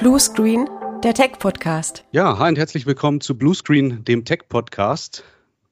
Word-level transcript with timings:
Bluescreen, 0.00 0.66
der 1.04 1.12
Tech-Podcast. 1.12 2.06
Ja, 2.10 2.38
hi 2.38 2.48
und 2.48 2.56
herzlich 2.56 2.86
willkommen 2.86 3.20
zu 3.20 3.36
Bluescreen, 3.36 4.02
dem 4.02 4.24
Tech-Podcast. 4.24 5.24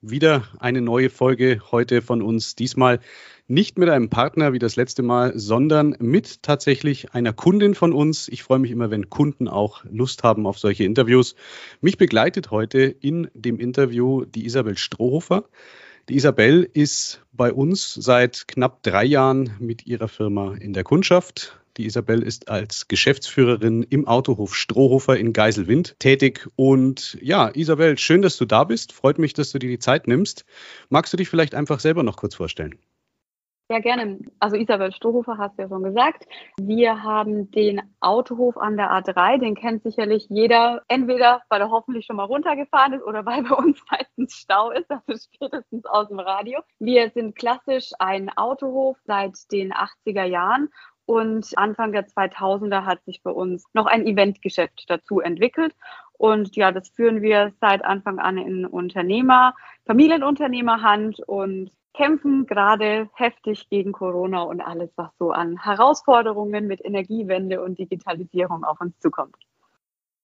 Wieder 0.02 0.42
eine 0.58 0.82
neue 0.82 1.08
Folge 1.08 1.62
heute 1.70 2.02
von 2.02 2.20
uns. 2.20 2.54
Diesmal 2.54 3.00
nicht 3.46 3.78
mit 3.78 3.88
einem 3.88 4.10
Partner 4.10 4.52
wie 4.52 4.58
das 4.58 4.76
letzte 4.76 5.02
Mal, 5.02 5.32
sondern 5.34 5.96
mit 5.98 6.42
tatsächlich 6.42 7.14
einer 7.14 7.32
Kundin 7.32 7.74
von 7.74 7.94
uns. 7.94 8.28
Ich 8.28 8.42
freue 8.42 8.58
mich 8.58 8.70
immer, 8.70 8.90
wenn 8.90 9.08
Kunden 9.08 9.48
auch 9.48 9.82
Lust 9.90 10.24
haben 10.24 10.46
auf 10.46 10.58
solche 10.58 10.84
Interviews. 10.84 11.34
Mich 11.80 11.96
begleitet 11.96 12.50
heute 12.50 12.80
in 12.80 13.30
dem 13.32 13.58
Interview 13.58 14.26
die 14.26 14.44
Isabel 14.44 14.76
Strohhofer. 14.76 15.44
Die 16.10 16.16
Isabel 16.16 16.68
ist 16.70 17.22
bei 17.32 17.50
uns 17.50 17.94
seit 17.94 18.46
knapp 18.46 18.82
drei 18.82 19.06
Jahren 19.06 19.56
mit 19.58 19.86
ihrer 19.86 20.08
Firma 20.08 20.54
in 20.54 20.74
der 20.74 20.84
Kundschaft. 20.84 21.57
Die 21.78 21.86
Isabel 21.86 22.24
ist 22.24 22.48
als 22.48 22.88
Geschäftsführerin 22.88 23.84
im 23.84 24.08
Autohof 24.08 24.56
Strohhofer 24.56 25.16
in 25.16 25.32
Geiselwind 25.32 25.98
tätig. 26.00 26.48
Und 26.56 27.16
ja, 27.22 27.50
Isabel, 27.54 27.96
schön, 27.98 28.20
dass 28.20 28.36
du 28.36 28.46
da 28.46 28.64
bist. 28.64 28.92
Freut 28.92 29.18
mich, 29.18 29.32
dass 29.32 29.52
du 29.52 29.60
dir 29.60 29.70
die 29.70 29.78
Zeit 29.78 30.08
nimmst. 30.08 30.44
Magst 30.88 31.12
du 31.12 31.16
dich 31.16 31.28
vielleicht 31.28 31.54
einfach 31.54 31.78
selber 31.78 32.02
noch 32.02 32.16
kurz 32.16 32.34
vorstellen? 32.34 32.80
Ja, 33.70 33.78
gerne. 33.78 34.18
Also 34.40 34.56
Isabel 34.56 34.92
Strohhofer 34.92 35.38
hast 35.38 35.56
du 35.56 35.62
ja 35.62 35.68
schon 35.68 35.84
gesagt. 35.84 36.24
Wir 36.58 37.02
haben 37.02 37.50
den 37.52 37.82
Autohof 38.00 38.56
an 38.56 38.76
der 38.76 38.90
A3, 38.90 39.38
den 39.38 39.54
kennt 39.54 39.82
sicherlich 39.84 40.26
jeder, 40.30 40.82
entweder 40.88 41.42
weil 41.50 41.60
er 41.60 41.70
hoffentlich 41.70 42.06
schon 42.06 42.16
mal 42.16 42.24
runtergefahren 42.24 42.94
ist 42.94 43.04
oder 43.04 43.24
weil 43.26 43.42
bei 43.42 43.54
uns 43.54 43.78
meistens 43.90 44.34
Stau 44.34 44.70
ist, 44.70 44.90
also 44.90 45.22
spätestens 45.32 45.84
aus 45.84 46.08
dem 46.08 46.18
Radio. 46.18 46.60
Wir 46.80 47.10
sind 47.10 47.36
klassisch 47.36 47.90
ein 47.98 48.30
Autohof 48.36 48.96
seit 49.04 49.34
den 49.52 49.72
80er 49.72 50.24
Jahren 50.24 50.70
und 51.08 51.56
Anfang 51.56 51.92
der 51.92 52.06
2000er 52.06 52.84
hat 52.84 53.02
sich 53.06 53.22
bei 53.22 53.30
uns 53.30 53.64
noch 53.72 53.86
ein 53.86 54.06
Eventgeschäft 54.06 54.84
dazu 54.88 55.20
entwickelt. 55.20 55.74
Und 56.12 56.54
ja, 56.54 56.70
das 56.70 56.90
führen 56.90 57.22
wir 57.22 57.54
seit 57.62 57.82
Anfang 57.82 58.18
an 58.18 58.36
in 58.36 58.66
Unternehmer, 58.66 59.54
Familienunternehmerhand 59.86 61.20
und 61.20 61.70
kämpfen 61.94 62.44
gerade 62.44 63.08
heftig 63.14 63.70
gegen 63.70 63.92
Corona 63.92 64.42
und 64.42 64.60
alles, 64.60 64.90
was 64.96 65.08
so 65.18 65.30
an 65.30 65.56
Herausforderungen 65.56 66.66
mit 66.66 66.84
Energiewende 66.84 67.62
und 67.62 67.78
Digitalisierung 67.78 68.64
auf 68.64 68.78
uns 68.78 68.98
zukommt. 68.98 69.47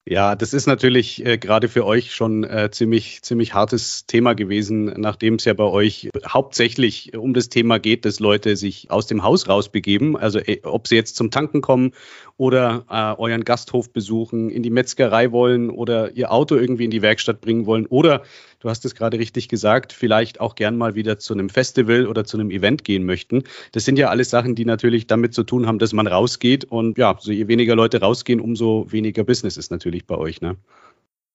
Ja, 0.07 0.37
das 0.37 0.53
ist 0.53 0.67
natürlich 0.67 1.25
äh, 1.25 1.39
gerade 1.39 1.67
für 1.67 1.87
euch 1.87 2.15
schon 2.15 2.45
äh, 2.45 2.71
ziemlich, 2.71 3.23
ziemlich 3.23 3.55
hartes 3.55 4.05
Thema 4.05 4.35
gewesen, 4.35 4.93
nachdem 4.99 5.37
es 5.37 5.47
ja 5.47 5.55
bei 5.55 5.65
euch 5.65 6.11
hauptsächlich 6.29 7.17
um 7.17 7.33
das 7.33 7.49
Thema 7.49 7.79
geht, 7.79 8.05
dass 8.05 8.21
Leute 8.21 8.57
sich 8.57 8.91
aus 8.91 9.07
dem 9.07 9.23
Haus 9.23 9.49
rausbegeben. 9.49 10.15
Also 10.15 10.41
äh, 10.41 10.61
ob 10.63 10.89
sie 10.89 10.97
jetzt 10.97 11.17
zum 11.17 11.31
Tanken 11.31 11.63
kommen 11.63 11.93
oder 12.37 12.85
äh, 12.91 13.19
euren 13.19 13.45
Gasthof 13.45 13.95
besuchen, 13.95 14.51
in 14.51 14.63
die 14.63 14.69
Metzgerei 14.69 15.33
wollen 15.33 15.71
oder 15.71 16.15
ihr 16.15 16.31
Auto 16.31 16.55
irgendwie 16.55 16.85
in 16.85 16.91
die 16.91 17.01
Werkstatt 17.01 17.41
bringen 17.41 17.65
wollen 17.65 17.87
oder 17.87 18.25
du 18.65 18.71
hast 18.71 18.85
es 18.87 18.95
gerade 18.95 19.19
richtig 19.19 19.49
gesagt, 19.49 19.93
vielleicht 19.93 20.41
auch 20.41 20.55
gern 20.55 20.77
mal 20.77 20.95
wieder 20.95 21.19
zu 21.19 21.35
einem 21.35 21.51
Festival 21.51 22.07
oder 22.07 22.25
zu 22.25 22.39
einem 22.39 22.51
Event 22.51 22.83
gehen 22.83 23.05
möchten. 23.05 23.45
Das 23.73 23.85
sind 23.85 23.99
ja 23.99 24.09
alles 24.09 24.31
Sachen, 24.31 24.55
die 24.55 24.65
natürlich 24.65 25.07
damit 25.07 25.35
zu 25.35 25.45
tun 25.45 25.67
haben, 25.67 25.79
dass 25.79 25.93
man 25.93 26.07
rausgeht 26.07 26.65
und 26.65 26.97
ja, 26.97 27.17
so 27.21 27.31
je 27.31 27.47
weniger 27.47 27.77
Leute 27.77 28.01
rausgehen, 28.01 28.41
umso 28.41 28.87
weniger 28.91 29.23
Business 29.23 29.59
ist 29.59 29.71
natürlich 29.71 30.07
bei 30.07 30.17
euch, 30.17 30.41
ne? 30.41 30.57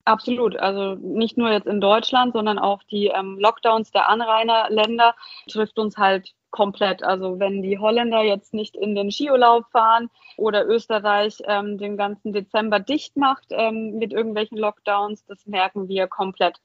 Absolut. 0.05 0.55
Also 0.57 0.95
nicht 0.95 1.37
nur 1.37 1.51
jetzt 1.51 1.67
in 1.67 1.81
Deutschland, 1.81 2.33
sondern 2.33 2.57
auch 2.57 2.81
die 2.83 3.07
ähm, 3.07 3.37
Lockdowns 3.37 3.91
der 3.91 4.09
Anrainerländer 4.09 5.13
trifft 5.47 5.77
uns 5.77 5.97
halt 5.97 6.33
komplett. 6.51 7.03
Also 7.03 7.39
wenn 7.39 7.61
die 7.61 7.77
Holländer 7.77 8.21
jetzt 8.21 8.53
nicht 8.53 8.75
in 8.75 8.95
den 8.95 9.11
Skiurlaub 9.11 9.65
fahren 9.71 10.09
oder 10.37 10.65
Österreich 10.65 11.41
ähm, 11.45 11.77
den 11.77 11.97
ganzen 11.97 12.33
Dezember 12.33 12.79
dicht 12.79 13.15
macht 13.17 13.47
ähm, 13.51 13.97
mit 13.97 14.13
irgendwelchen 14.13 14.57
Lockdowns, 14.57 15.25
das 15.25 15.45
merken 15.45 15.87
wir 15.87 16.07
komplett. 16.07 16.57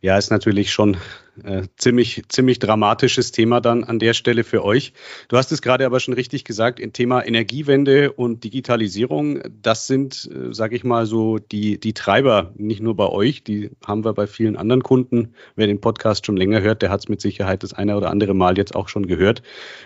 Ja, 0.00 0.16
ist 0.16 0.30
natürlich 0.30 0.72
schon 0.72 0.96
äh, 1.44 1.62
ziemlich, 1.76 2.22
ziemlich 2.28 2.58
dramatisches 2.58 3.32
Thema 3.32 3.60
dann 3.60 3.84
an 3.84 3.98
der 3.98 4.14
Stelle 4.14 4.44
für 4.44 4.64
euch. 4.64 4.92
Du 5.28 5.36
hast 5.36 5.52
es 5.52 5.62
gerade 5.62 5.86
aber 5.86 6.00
schon 6.00 6.14
richtig 6.14 6.44
gesagt, 6.44 6.80
Thema 6.92 7.24
Energiewende 7.24 8.12
und 8.12 8.44
Digitalisierung, 8.44 9.40
das 9.62 9.86
sind, 9.86 10.28
äh, 10.32 10.52
sage 10.52 10.76
ich 10.76 10.84
mal, 10.84 11.06
so 11.06 11.38
die, 11.38 11.78
die 11.78 11.92
Treiber, 11.92 12.52
nicht 12.56 12.80
nur 12.80 12.96
bei 12.96 13.06
euch, 13.06 13.44
die 13.44 13.70
haben 13.84 14.04
wir 14.04 14.12
bei 14.12 14.26
vielen 14.26 14.56
anderen 14.56 14.82
Kunden. 14.82 15.34
Wer 15.56 15.66
den 15.66 15.80
Podcast 15.80 16.26
schon 16.26 16.36
länger 16.36 16.60
hört, 16.60 16.82
der 16.82 16.90
hat 16.90 17.00
es 17.00 17.08
mit 17.08 17.20
Sicherheit 17.20 17.62
das 17.62 17.72
eine 17.72 17.96
oder 17.96 18.10
andere 18.10 18.34
Mal 18.34 18.56
jetzt 18.56 18.74
auch 18.74 18.88
schon 18.88 19.06
gehört. 19.06 19.42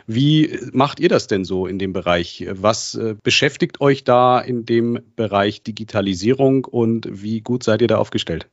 Wie 0.06 0.58
macht 0.72 1.00
ihr 1.00 1.08
das 1.08 1.26
denn 1.26 1.44
so 1.44 1.66
in 1.66 1.78
dem 1.78 1.92
Bereich? 1.92 2.46
Was 2.50 2.94
äh, 2.94 3.14
beschäftigt 3.22 3.80
euch 3.80 4.04
da 4.04 4.40
in 4.40 4.64
dem 4.64 5.00
Bereich 5.16 5.62
Digitalisierung 5.62 6.64
und 6.64 7.08
wie 7.10 7.40
gut 7.40 7.62
seid 7.62 7.82
ihr 7.82 7.88
da 7.88 7.98
aufgestellt? 7.98 8.48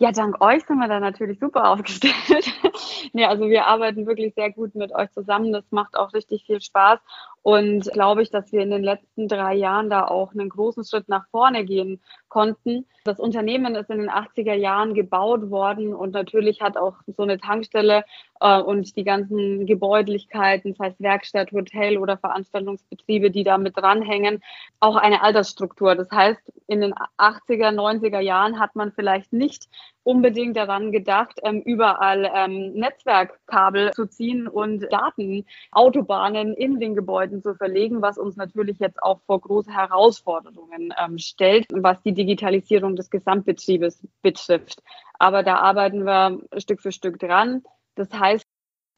Ja, 0.00 0.12
dank 0.12 0.40
euch 0.40 0.64
sind 0.64 0.78
wir 0.78 0.86
da 0.86 1.00
natürlich 1.00 1.40
super 1.40 1.70
aufgestellt. 1.70 2.14
nee, 3.12 3.24
also 3.24 3.48
wir 3.48 3.66
arbeiten 3.66 4.06
wirklich 4.06 4.32
sehr 4.34 4.52
gut 4.52 4.76
mit 4.76 4.94
euch 4.94 5.10
zusammen. 5.10 5.52
Das 5.52 5.64
macht 5.70 5.96
auch 5.96 6.12
richtig 6.12 6.44
viel 6.46 6.60
Spaß. 6.60 7.00
Und 7.48 7.90
glaube 7.92 8.20
ich, 8.20 8.30
dass 8.30 8.52
wir 8.52 8.60
in 8.60 8.68
den 8.68 8.82
letzten 8.82 9.26
drei 9.26 9.54
Jahren 9.54 9.88
da 9.88 10.06
auch 10.06 10.32
einen 10.32 10.50
großen 10.50 10.84
Schritt 10.84 11.08
nach 11.08 11.26
vorne 11.30 11.64
gehen 11.64 11.98
konnten. 12.28 12.84
Das 13.04 13.18
Unternehmen 13.18 13.74
ist 13.74 13.88
in 13.88 14.00
den 14.00 14.10
80er 14.10 14.52
Jahren 14.52 14.92
gebaut 14.92 15.48
worden 15.48 15.94
und 15.94 16.12
natürlich 16.12 16.60
hat 16.60 16.76
auch 16.76 16.96
so 17.06 17.22
eine 17.22 17.38
Tankstelle 17.38 18.04
äh, 18.40 18.60
und 18.60 18.94
die 18.96 19.04
ganzen 19.04 19.64
Gebäudlichkeiten, 19.64 20.74
das 20.74 20.78
heißt 20.78 21.00
Werkstatt, 21.00 21.52
Hotel 21.52 21.96
oder 21.96 22.18
Veranstaltungsbetriebe, 22.18 23.30
die 23.30 23.44
da 23.44 23.56
mit 23.56 23.78
dranhängen, 23.78 24.42
auch 24.78 24.96
eine 24.96 25.22
Altersstruktur. 25.22 25.94
Das 25.94 26.10
heißt, 26.10 26.52
in 26.66 26.82
den 26.82 26.92
80er, 27.16 27.70
90er 27.70 28.20
Jahren 28.20 28.60
hat 28.60 28.76
man 28.76 28.92
vielleicht 28.92 29.32
nicht 29.32 29.70
unbedingt 30.08 30.56
daran 30.56 30.90
gedacht, 30.90 31.38
ähm, 31.42 31.60
überall 31.60 32.30
ähm, 32.34 32.72
Netzwerkkabel 32.72 33.90
zu 33.92 34.06
ziehen 34.06 34.48
und 34.48 34.90
Daten, 34.90 35.44
Autobahnen 35.70 36.54
in 36.54 36.80
den 36.80 36.94
Gebäuden 36.94 37.42
zu 37.42 37.54
verlegen, 37.54 38.00
was 38.00 38.16
uns 38.16 38.34
natürlich 38.34 38.78
jetzt 38.78 39.02
auch 39.02 39.20
vor 39.26 39.38
große 39.38 39.70
Herausforderungen 39.70 40.94
ähm, 40.98 41.18
stellt, 41.18 41.66
was 41.74 42.00
die 42.00 42.14
Digitalisierung 42.14 42.96
des 42.96 43.10
Gesamtbetriebes 43.10 44.08
betrifft. 44.22 44.82
Aber 45.18 45.42
da 45.42 45.56
arbeiten 45.56 46.06
wir 46.06 46.40
Stück 46.56 46.80
für 46.80 46.92
Stück 46.92 47.18
dran. 47.18 47.62
Das 47.94 48.08
heißt, 48.10 48.46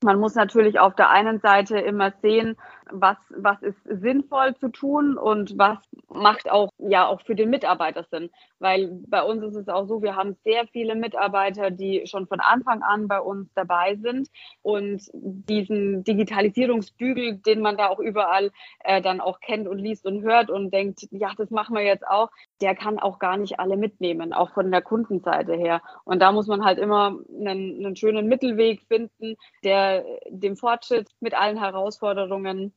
man 0.05 0.21
muss 0.21 0.37
natürlich 0.37 0.79
auf 0.79 0.95
der 0.95 1.11
einen 1.11 1.41
Seite 1.41 1.77
immer 1.79 2.13
sehen, 2.23 2.57
was, 2.93 3.17
was 3.31 3.63
ist 3.63 3.79
sinnvoll 3.85 4.55
zu 4.57 4.69
tun 4.69 5.17
und 5.17 5.59
was 5.59 5.79
macht 6.09 6.51
auch, 6.51 6.71
ja, 6.79 7.07
auch 7.07 7.21
für 7.23 7.35
den 7.35 7.51
Mitarbeiter 7.51 8.05
Sinn. 8.11 8.31
Weil 8.59 9.01
bei 9.09 9.23
uns 9.23 9.43
ist 9.43 9.57
es 9.57 9.69
auch 9.69 9.87
so, 9.87 10.03
wir 10.03 10.17
haben 10.17 10.37
sehr 10.45 10.67
viele 10.67 10.95
Mitarbeiter, 10.95 11.71
die 11.71 12.07
schon 12.07 12.27
von 12.27 12.41
Anfang 12.41 12.83
an 12.83 13.09
bei 13.09 13.21
uns 13.21 13.53
dabei 13.55 13.97
sind 13.97 14.29
und 14.63 15.03
diesen 15.13 16.05
Digitalisierungsbügel, 16.05 17.37
den 17.39 17.61
man 17.61 17.77
da 17.77 17.89
auch 17.89 18.01
überall 18.01 18.51
äh, 18.81 19.01
dann 19.01 19.21
auch 19.21 19.41
kennt 19.41 19.69
und 19.69 19.79
liest 19.79 20.07
und 20.07 20.23
hört 20.23 20.51
und 20.51 20.73
denkt, 20.73 21.09
ja, 21.11 21.33
das 21.37 21.51
machen 21.51 21.75
wir 21.75 21.85
jetzt 21.85 22.07
auch, 22.07 22.31
der 22.61 22.75
kann 22.75 22.99
auch 22.99 23.19
gar 23.19 23.37
nicht 23.37 23.59
alle 23.59 23.77
mitnehmen, 23.77 24.33
auch 24.33 24.51
von 24.51 24.71
der 24.71 24.83
Kundenseite 24.83 25.55
her. 25.55 25.81
Und 26.05 26.21
da 26.21 26.33
muss 26.33 26.47
man 26.47 26.65
halt 26.65 26.79
immer 26.79 27.19
einen, 27.29 27.85
einen 27.85 27.97
schönen 27.97 28.27
Mittelweg 28.27 28.83
finden, 28.83 29.37
der 29.65 30.05
dem 30.29 30.57
Fortschritt 30.57 31.09
mit 31.21 31.35
allen 31.35 31.59
Herausforderungen 31.59 32.75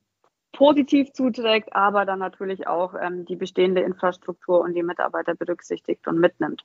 positiv 0.54 1.12
zuträgt, 1.12 1.76
aber 1.76 2.06
dann 2.06 2.20
natürlich 2.20 2.68
auch 2.68 2.94
ähm, 2.94 3.26
die 3.26 3.36
bestehende 3.36 3.82
Infrastruktur 3.82 4.62
und 4.62 4.74
die 4.74 4.84
Mitarbeiter 4.84 5.36
berücksichtigt 5.36 6.08
und 6.08 6.20
mitnimmt. 6.20 6.64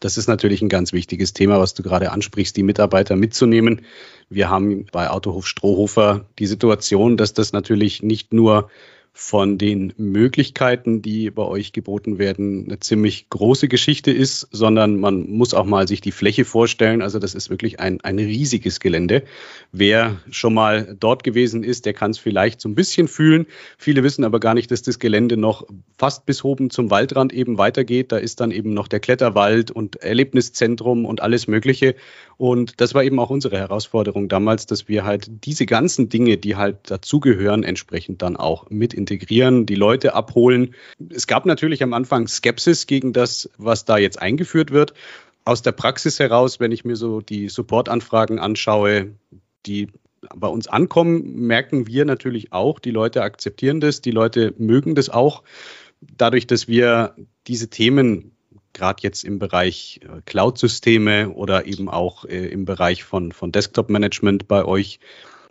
Das 0.00 0.16
ist 0.16 0.28
natürlich 0.28 0.62
ein 0.62 0.70
ganz 0.70 0.92
wichtiges 0.92 1.34
Thema, 1.34 1.60
was 1.60 1.74
du 1.74 1.82
gerade 1.82 2.10
ansprichst, 2.10 2.56
die 2.56 2.62
Mitarbeiter 2.62 3.16
mitzunehmen. 3.16 3.82
Wir 4.30 4.48
haben 4.48 4.86
bei 4.90 5.10
Autohof 5.10 5.46
Strohhofer 5.46 6.26
die 6.38 6.46
Situation, 6.46 7.16
dass 7.18 7.34
das 7.34 7.52
natürlich 7.52 8.02
nicht 8.02 8.32
nur 8.32 8.70
von 9.12 9.58
den 9.58 9.92
Möglichkeiten, 9.96 11.02
die 11.02 11.30
bei 11.30 11.42
euch 11.42 11.72
geboten 11.72 12.18
werden, 12.18 12.66
eine 12.66 12.78
ziemlich 12.78 13.28
große 13.28 13.66
Geschichte 13.66 14.12
ist, 14.12 14.48
sondern 14.52 15.00
man 15.00 15.28
muss 15.28 15.52
auch 15.52 15.64
mal 15.64 15.88
sich 15.88 16.00
die 16.00 16.12
Fläche 16.12 16.44
vorstellen. 16.44 17.02
Also 17.02 17.18
das 17.18 17.34
ist 17.34 17.50
wirklich 17.50 17.80
ein, 17.80 18.00
ein 18.02 18.18
riesiges 18.18 18.78
Gelände. 18.78 19.24
Wer 19.72 20.20
schon 20.30 20.54
mal 20.54 20.96
dort 20.98 21.24
gewesen 21.24 21.64
ist, 21.64 21.86
der 21.86 21.92
kann 21.92 22.12
es 22.12 22.18
vielleicht 22.18 22.60
so 22.60 22.68
ein 22.68 22.76
bisschen 22.76 23.08
fühlen. 23.08 23.46
Viele 23.78 24.04
wissen 24.04 24.24
aber 24.24 24.38
gar 24.38 24.54
nicht, 24.54 24.70
dass 24.70 24.82
das 24.82 25.00
Gelände 25.00 25.36
noch 25.36 25.66
fast 25.98 26.24
bis 26.24 26.44
oben 26.44 26.70
zum 26.70 26.90
Waldrand 26.90 27.32
eben 27.32 27.58
weitergeht. 27.58 28.12
Da 28.12 28.16
ist 28.16 28.40
dann 28.40 28.52
eben 28.52 28.74
noch 28.74 28.86
der 28.86 29.00
Kletterwald 29.00 29.72
und 29.72 29.96
Erlebniszentrum 29.96 31.04
und 31.04 31.20
alles 31.20 31.48
Mögliche. 31.48 31.96
Und 32.36 32.80
das 32.80 32.94
war 32.94 33.04
eben 33.04 33.18
auch 33.18 33.28
unsere 33.28 33.58
Herausforderung 33.58 34.28
damals, 34.28 34.66
dass 34.66 34.88
wir 34.88 35.04
halt 35.04 35.44
diese 35.44 35.66
ganzen 35.66 36.08
Dinge, 36.08 36.38
die 36.38 36.56
halt 36.56 36.90
dazugehören, 36.90 37.64
entsprechend 37.64 38.22
dann 38.22 38.36
auch 38.36 38.70
mit 38.70 38.94
integrieren, 39.00 39.66
die 39.66 39.74
Leute 39.74 40.14
abholen. 40.14 40.74
Es 41.08 41.26
gab 41.26 41.46
natürlich 41.46 41.82
am 41.82 41.92
Anfang 41.92 42.28
Skepsis 42.28 42.86
gegen 42.86 43.12
das, 43.12 43.50
was 43.58 43.84
da 43.84 43.98
jetzt 43.98 44.20
eingeführt 44.20 44.70
wird. 44.70 44.94
Aus 45.44 45.62
der 45.62 45.72
Praxis 45.72 46.18
heraus, 46.18 46.60
wenn 46.60 46.72
ich 46.72 46.84
mir 46.84 46.96
so 46.96 47.20
die 47.20 47.48
Supportanfragen 47.48 48.38
anschaue, 48.38 49.12
die 49.66 49.88
bei 50.34 50.48
uns 50.48 50.68
ankommen, 50.68 51.46
merken 51.46 51.86
wir 51.86 52.04
natürlich 52.04 52.52
auch, 52.52 52.78
die 52.78 52.90
Leute 52.90 53.22
akzeptieren 53.22 53.80
das, 53.80 54.02
die 54.02 54.10
Leute 54.10 54.54
mögen 54.58 54.94
das 54.94 55.08
auch. 55.08 55.42
dadurch, 56.16 56.46
dass 56.46 56.66
wir 56.66 57.14
diese 57.46 57.68
Themen 57.68 58.32
gerade 58.72 59.02
jetzt 59.02 59.24
im 59.24 59.38
Bereich 59.38 60.00
äh, 60.02 60.20
Cloud-Systeme 60.24 61.30
oder 61.30 61.66
eben 61.66 61.88
auch 61.88 62.24
äh, 62.24 62.46
im 62.46 62.64
Bereich 62.64 63.04
von, 63.04 63.32
von 63.32 63.52
Desktop-Management 63.52 64.48
bei 64.48 64.64
euch 64.64 65.00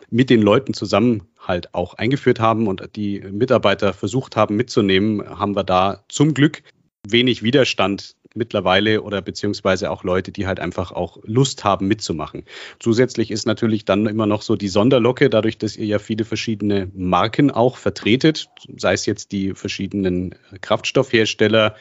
mit 0.08 0.30
den 0.30 0.42
Leuten 0.42 0.74
zusammen 0.74 1.22
halt 1.38 1.74
auch 1.74 1.94
eingeführt 1.94 2.40
haben 2.40 2.66
und 2.66 2.96
die 2.96 3.20
Mitarbeiter 3.20 3.92
versucht 3.92 4.36
haben 4.36 4.56
mitzunehmen, 4.56 5.38
haben 5.38 5.56
wir 5.56 5.64
da 5.64 6.04
zum 6.08 6.34
Glück 6.34 6.62
wenig 7.06 7.42
Widerstand 7.42 8.16
mittlerweile 8.34 9.02
oder 9.02 9.22
beziehungsweise 9.22 9.90
auch 9.90 10.04
Leute, 10.04 10.32
die 10.32 10.46
halt 10.46 10.60
einfach 10.60 10.92
auch 10.92 11.18
Lust 11.24 11.64
haben 11.64 11.88
mitzumachen. 11.88 12.44
Zusätzlich 12.78 13.30
ist 13.30 13.46
natürlich 13.46 13.84
dann 13.84 14.06
immer 14.06 14.26
noch 14.26 14.42
so 14.42 14.56
die 14.56 14.68
Sonderlocke, 14.68 15.30
dadurch, 15.30 15.58
dass 15.58 15.76
ihr 15.76 15.86
ja 15.86 15.98
viele 15.98 16.24
verschiedene 16.24 16.90
Marken 16.94 17.50
auch 17.50 17.76
vertretet, 17.76 18.48
sei 18.76 18.92
es 18.92 19.06
jetzt 19.06 19.32
die 19.32 19.54
verschiedenen 19.54 20.36
Kraftstoffhersteller, 20.60 21.74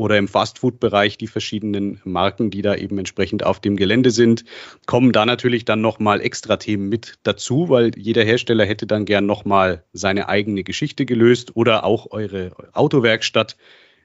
oder 0.00 0.16
im 0.16 0.28
Fastfood-Bereich 0.28 1.18
die 1.18 1.26
verschiedenen 1.26 2.00
Marken, 2.04 2.50
die 2.50 2.62
da 2.62 2.74
eben 2.74 2.96
entsprechend 2.96 3.44
auf 3.44 3.60
dem 3.60 3.76
Gelände 3.76 4.10
sind, 4.10 4.44
kommen 4.86 5.12
da 5.12 5.26
natürlich 5.26 5.66
dann 5.66 5.82
nochmal 5.82 6.22
extra 6.22 6.56
Themen 6.56 6.88
mit 6.88 7.18
dazu, 7.22 7.68
weil 7.68 7.90
jeder 7.98 8.24
Hersteller 8.24 8.64
hätte 8.64 8.86
dann 8.86 9.04
gern 9.04 9.26
nochmal 9.26 9.84
seine 9.92 10.30
eigene 10.30 10.64
Geschichte 10.64 11.04
gelöst 11.04 11.54
oder 11.54 11.84
auch 11.84 12.10
eure 12.12 12.52
Autowerkstatt 12.72 13.58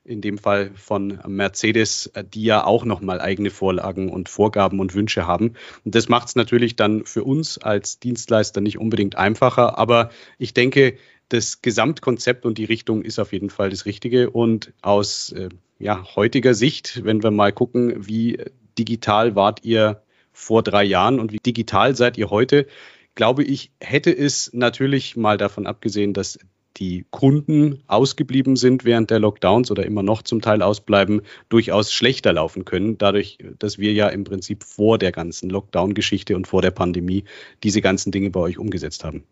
in 0.06 0.22
dem 0.22 0.38
Fall 0.38 0.72
von 0.76 1.20
Mercedes, 1.28 2.12
die 2.34 2.44
ja 2.44 2.64
auch 2.64 2.86
nochmal 2.86 3.20
eigene 3.20 3.50
Vorlagen 3.50 4.10
und 4.10 4.30
Vorgaben 4.30 4.80
und 4.80 4.94
Wünsche 4.94 5.26
haben. 5.28 5.54
Und 5.84 5.96
das 5.96 6.10
macht 6.10 6.28
es 6.30 6.36
natürlich 6.36 6.76
dann 6.76 7.06
für 7.06 7.24
uns 7.24 7.58
als 7.58 8.00
Dienstleister 8.00 8.62
nicht 8.62 8.78
unbedingt 8.78 9.18
einfacher. 9.18 9.78
Aber 9.78 10.12
ich 10.38 10.54
denke, 10.54 10.98
das 11.30 11.62
Gesamtkonzept 11.62 12.46
und 12.46 12.58
die 12.58 12.66
Richtung 12.66 13.02
ist 13.02 13.20
auf 13.20 13.34
jeden 13.34 13.50
Fall 13.50 13.70
das 13.70 13.86
Richtige. 13.86 14.30
Und 14.30 14.74
aus 14.82 15.32
äh, 15.32 15.50
ja, 15.80 16.06
heutiger 16.16 16.54
Sicht, 16.54 17.04
wenn 17.04 17.24
wir 17.24 17.32
mal 17.32 17.52
gucken, 17.52 18.08
wie 18.08 18.40
digital 18.78 19.36
wart 19.36 19.64
ihr 19.64 20.04
vor 20.32 20.64
drei 20.64 20.84
Jahren 20.84 21.20
und 21.20 21.32
wie 21.32 21.40
digital 21.44 21.96
seid 21.96 22.18
ihr 22.18 22.30
heute, 22.30 22.68
glaube 23.16 23.44
ich, 23.44 23.72
hätte 23.80 24.16
es 24.16 24.52
natürlich 24.54 25.16
mal 25.16 25.38
davon 25.38 25.66
abgesehen, 25.66 26.14
dass 26.14 26.38
die 26.78 27.06
Kunden 27.10 27.84
ausgeblieben 27.88 28.56
sind 28.56 28.86
während 28.86 29.10
der 29.10 29.20
Lockdowns 29.20 29.72
oder 29.72 29.86
immer 29.86 30.04
noch 30.04 30.22
zum 30.22 30.42
Teil 30.42 30.62
ausbleiben, 30.62 31.22
durchaus 31.50 31.92
schlechter 31.92 32.34
laufen 32.34 32.66
können, 32.66 32.98
dadurch, 32.98 33.38
dass 33.60 33.80
wir 33.80 33.94
ja 33.94 34.10
im 34.10 34.24
Prinzip 34.24 34.64
vor 34.64 34.98
der 34.98 35.12
ganzen 35.12 35.50
Lockdown-Geschichte 35.50 36.36
und 36.36 36.48
vor 36.48 36.62
der 36.62 36.72
Pandemie 36.72 37.24
diese 37.64 37.82
ganzen 37.82 38.12
Dinge 38.12 38.30
bei 38.30 38.40
euch 38.40 38.58
umgesetzt 38.58 39.04
haben. 39.04 39.24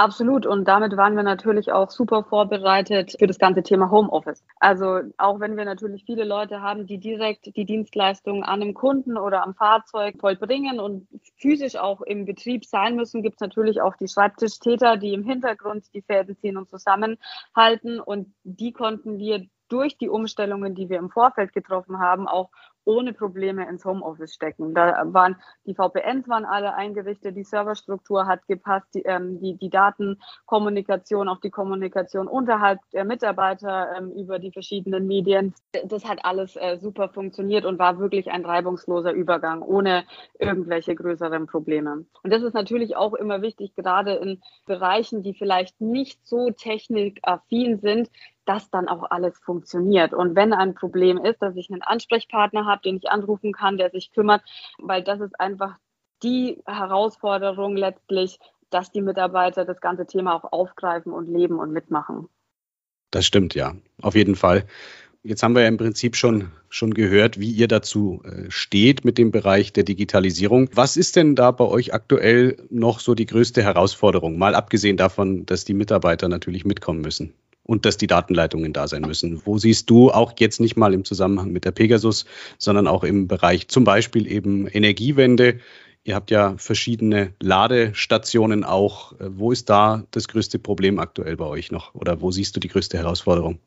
Absolut. 0.00 0.44
Und 0.44 0.66
damit 0.66 0.96
waren 0.96 1.14
wir 1.14 1.22
natürlich 1.22 1.70
auch 1.70 1.88
super 1.88 2.24
vorbereitet 2.24 3.14
für 3.16 3.28
das 3.28 3.38
ganze 3.38 3.62
Thema 3.62 3.92
Homeoffice. 3.92 4.42
Also 4.58 5.02
auch 5.18 5.38
wenn 5.38 5.56
wir 5.56 5.64
natürlich 5.64 6.04
viele 6.04 6.24
Leute 6.24 6.60
haben, 6.60 6.86
die 6.86 6.98
direkt 6.98 7.54
die 7.54 7.64
Dienstleistung 7.64 8.42
an 8.42 8.60
einem 8.60 8.74
Kunden 8.74 9.16
oder 9.16 9.44
am 9.44 9.54
Fahrzeug 9.54 10.16
vollbringen 10.18 10.80
und 10.80 11.06
physisch 11.36 11.76
auch 11.76 12.00
im 12.02 12.24
Betrieb 12.24 12.64
sein 12.64 12.96
müssen, 12.96 13.22
gibt 13.22 13.36
es 13.36 13.40
natürlich 13.40 13.82
auch 13.82 13.94
die 13.96 14.08
Schreibtischtäter, 14.08 14.96
die 14.96 15.12
im 15.14 15.22
Hintergrund 15.22 15.84
die 15.94 16.02
Fäden 16.02 16.36
ziehen 16.38 16.56
und 16.56 16.68
zusammenhalten. 16.68 18.00
Und 18.00 18.34
die 18.42 18.72
konnten 18.72 19.18
wir 19.18 19.46
durch 19.68 19.96
die 19.96 20.08
Umstellungen, 20.08 20.74
die 20.74 20.88
wir 20.88 20.98
im 20.98 21.10
Vorfeld 21.10 21.52
getroffen 21.52 22.00
haben, 22.00 22.26
auch 22.26 22.50
ohne 22.84 23.12
Probleme 23.12 23.68
ins 23.68 23.84
Homeoffice 23.84 24.34
stecken. 24.34 24.74
Da 24.74 25.02
waren 25.06 25.36
die 25.66 25.74
VPNs 25.74 26.28
waren 26.28 26.44
alle 26.44 26.74
eingerichtet, 26.74 27.36
die 27.36 27.44
Serverstruktur 27.44 28.26
hat 28.26 28.46
gepasst, 28.46 28.88
die, 28.94 29.02
ähm, 29.02 29.40
die, 29.40 29.56
die 29.56 29.70
Datenkommunikation, 29.70 31.28
auch 31.28 31.40
die 31.40 31.50
Kommunikation 31.50 32.28
unterhalb 32.28 32.80
der 32.92 33.04
Mitarbeiter 33.04 33.96
ähm, 33.96 34.10
über 34.12 34.38
die 34.38 34.52
verschiedenen 34.52 35.06
Medien. 35.06 35.54
Das 35.86 36.04
hat 36.04 36.24
alles 36.24 36.56
äh, 36.56 36.78
super 36.78 37.08
funktioniert 37.08 37.64
und 37.64 37.78
war 37.78 37.98
wirklich 37.98 38.30
ein 38.30 38.44
reibungsloser 38.44 39.12
Übergang 39.12 39.62
ohne 39.62 40.04
irgendwelche 40.38 40.94
größeren 40.94 41.46
Probleme. 41.46 42.04
Und 42.22 42.32
das 42.32 42.42
ist 42.42 42.54
natürlich 42.54 42.96
auch 42.96 43.14
immer 43.14 43.42
wichtig, 43.42 43.74
gerade 43.74 44.14
in 44.14 44.40
Bereichen, 44.66 45.22
die 45.22 45.34
vielleicht 45.34 45.80
nicht 45.80 46.26
so 46.26 46.50
technikaffin 46.50 47.78
sind, 47.78 48.10
dass 48.44 48.70
dann 48.70 48.88
auch 48.88 49.10
alles 49.10 49.38
funktioniert. 49.38 50.12
Und 50.12 50.36
wenn 50.36 50.52
ein 50.52 50.74
Problem 50.74 51.18
ist, 51.18 51.40
dass 51.40 51.56
ich 51.56 51.70
einen 51.70 51.82
Ansprechpartner 51.82 52.66
habe, 52.66 52.73
den 52.82 52.96
ich 52.96 53.10
anrufen 53.10 53.52
kann, 53.52 53.76
der 53.76 53.90
sich 53.90 54.12
kümmert, 54.12 54.42
weil 54.78 55.02
das 55.02 55.20
ist 55.20 55.38
einfach 55.38 55.76
die 56.22 56.62
Herausforderung 56.66 57.76
letztlich, 57.76 58.38
dass 58.70 58.90
die 58.90 59.02
Mitarbeiter 59.02 59.64
das 59.64 59.80
ganze 59.80 60.06
Thema 60.06 60.34
auch 60.34 60.52
aufgreifen 60.52 61.12
und 61.12 61.28
leben 61.28 61.58
und 61.58 61.72
mitmachen. 61.72 62.28
Das 63.10 63.26
stimmt, 63.26 63.54
ja, 63.54 63.74
auf 64.02 64.14
jeden 64.14 64.34
Fall. 64.34 64.64
Jetzt 65.22 65.42
haben 65.42 65.54
wir 65.54 65.62
ja 65.62 65.68
im 65.68 65.78
Prinzip 65.78 66.16
schon, 66.16 66.50
schon 66.68 66.92
gehört, 66.92 67.40
wie 67.40 67.50
ihr 67.50 67.68
dazu 67.68 68.20
äh, 68.24 68.50
steht 68.50 69.06
mit 69.06 69.16
dem 69.16 69.30
Bereich 69.30 69.72
der 69.72 69.84
Digitalisierung. 69.84 70.68
Was 70.74 70.98
ist 70.98 71.16
denn 71.16 71.34
da 71.34 71.50
bei 71.50 71.64
euch 71.64 71.94
aktuell 71.94 72.58
noch 72.68 73.00
so 73.00 73.14
die 73.14 73.24
größte 73.24 73.62
Herausforderung? 73.62 74.36
Mal 74.36 74.54
abgesehen 74.54 74.98
davon, 74.98 75.46
dass 75.46 75.64
die 75.64 75.72
Mitarbeiter 75.72 76.28
natürlich 76.28 76.66
mitkommen 76.66 77.00
müssen 77.00 77.32
und 77.64 77.84
dass 77.86 77.96
die 77.96 78.06
Datenleitungen 78.06 78.72
da 78.72 78.86
sein 78.86 79.02
müssen. 79.02 79.42
Wo 79.44 79.58
siehst 79.58 79.90
du 79.90 80.10
auch 80.10 80.34
jetzt 80.38 80.60
nicht 80.60 80.76
mal 80.76 80.94
im 80.94 81.04
Zusammenhang 81.04 81.50
mit 81.50 81.64
der 81.64 81.72
Pegasus, 81.72 82.26
sondern 82.58 82.86
auch 82.86 83.02
im 83.02 83.26
Bereich 83.26 83.68
zum 83.68 83.84
Beispiel 83.84 84.30
eben 84.30 84.66
Energiewende? 84.68 85.58
Ihr 86.04 86.14
habt 86.14 86.30
ja 86.30 86.54
verschiedene 86.58 87.32
Ladestationen 87.40 88.62
auch. 88.62 89.14
Wo 89.18 89.50
ist 89.52 89.70
da 89.70 90.04
das 90.10 90.28
größte 90.28 90.58
Problem 90.58 90.98
aktuell 90.98 91.36
bei 91.36 91.46
euch 91.46 91.72
noch 91.72 91.94
oder 91.94 92.20
wo 92.20 92.30
siehst 92.30 92.54
du 92.54 92.60
die 92.60 92.68
größte 92.68 92.98
Herausforderung? 92.98 93.58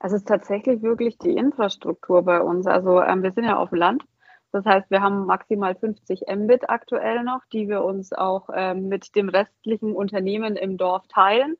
Es 0.00 0.12
ist 0.12 0.26
tatsächlich 0.26 0.82
wirklich 0.82 1.16
die 1.16 1.36
Infrastruktur 1.36 2.22
bei 2.22 2.40
uns. 2.40 2.66
Also 2.66 3.00
ähm, 3.00 3.22
wir 3.22 3.32
sind 3.32 3.44
ja 3.44 3.56
auf 3.56 3.70
dem 3.70 3.78
Land. 3.78 4.02
Das 4.50 4.64
heißt, 4.64 4.90
wir 4.90 5.00
haben 5.00 5.26
maximal 5.26 5.74
50 5.74 6.26
Mbit 6.28 6.68
aktuell 6.68 7.24
noch, 7.24 7.40
die 7.52 7.68
wir 7.68 7.82
uns 7.82 8.12
auch 8.12 8.50
ähm, 8.54 8.88
mit 8.88 9.16
dem 9.16 9.28
restlichen 9.28 9.94
Unternehmen 9.94 10.56
im 10.56 10.76
Dorf 10.76 11.06
teilen. 11.08 11.56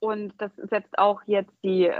Und 0.00 0.32
das 0.38 0.50
setzt 0.56 0.98
auch 0.98 1.20
jetzt 1.26 1.52
die, 1.62 1.92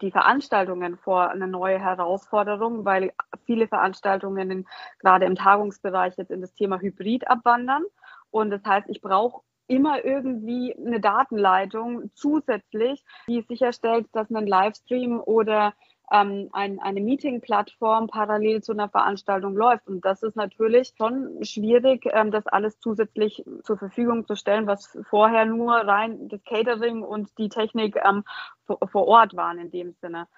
die 0.00 0.10
Veranstaltungen 0.10 0.96
vor 0.96 1.28
eine 1.30 1.46
neue 1.46 1.78
Herausforderung, 1.78 2.86
weil 2.86 3.12
viele 3.44 3.68
Veranstaltungen 3.68 4.50
in, 4.50 4.66
gerade 4.98 5.26
im 5.26 5.34
Tagungsbereich 5.34 6.14
jetzt 6.16 6.30
in 6.30 6.40
das 6.40 6.54
Thema 6.54 6.80
Hybrid 6.80 7.28
abwandern. 7.28 7.84
Und 8.30 8.50
das 8.50 8.64
heißt, 8.64 8.88
ich 8.88 9.02
brauche 9.02 9.42
immer 9.66 10.04
irgendwie 10.04 10.74
eine 10.74 11.00
Datenleitung 11.00 12.10
zusätzlich, 12.14 13.04
die 13.28 13.42
sicherstellt, 13.42 14.06
dass 14.12 14.30
ein 14.30 14.46
Livestream 14.46 15.20
oder 15.20 15.74
ähm, 16.12 16.50
ein, 16.52 16.78
eine 16.78 17.00
Meeting-Plattform 17.00 18.06
parallel 18.06 18.62
zu 18.62 18.72
einer 18.72 18.88
Veranstaltung 18.88 19.56
läuft. 19.56 19.88
Und 19.88 20.04
das 20.04 20.22
ist 20.22 20.36
natürlich 20.36 20.92
schon 20.96 21.42
schwierig, 21.44 22.06
ähm, 22.12 22.30
das 22.30 22.46
alles 22.46 22.78
zusätzlich 22.78 23.42
zur 23.64 23.78
Verfügung 23.78 24.26
zu 24.26 24.36
stellen, 24.36 24.66
was 24.66 24.96
vorher 25.08 25.46
nur 25.46 25.72
rein 25.74 26.28
das 26.28 26.44
Catering 26.44 27.02
und 27.02 27.30
die 27.38 27.48
Technik 27.48 27.96
ähm, 28.04 28.24
vor, 28.66 28.78
vor 28.86 29.08
Ort 29.08 29.34
waren 29.34 29.58
in 29.58 29.70
dem 29.70 29.94
Sinne. 30.00 30.28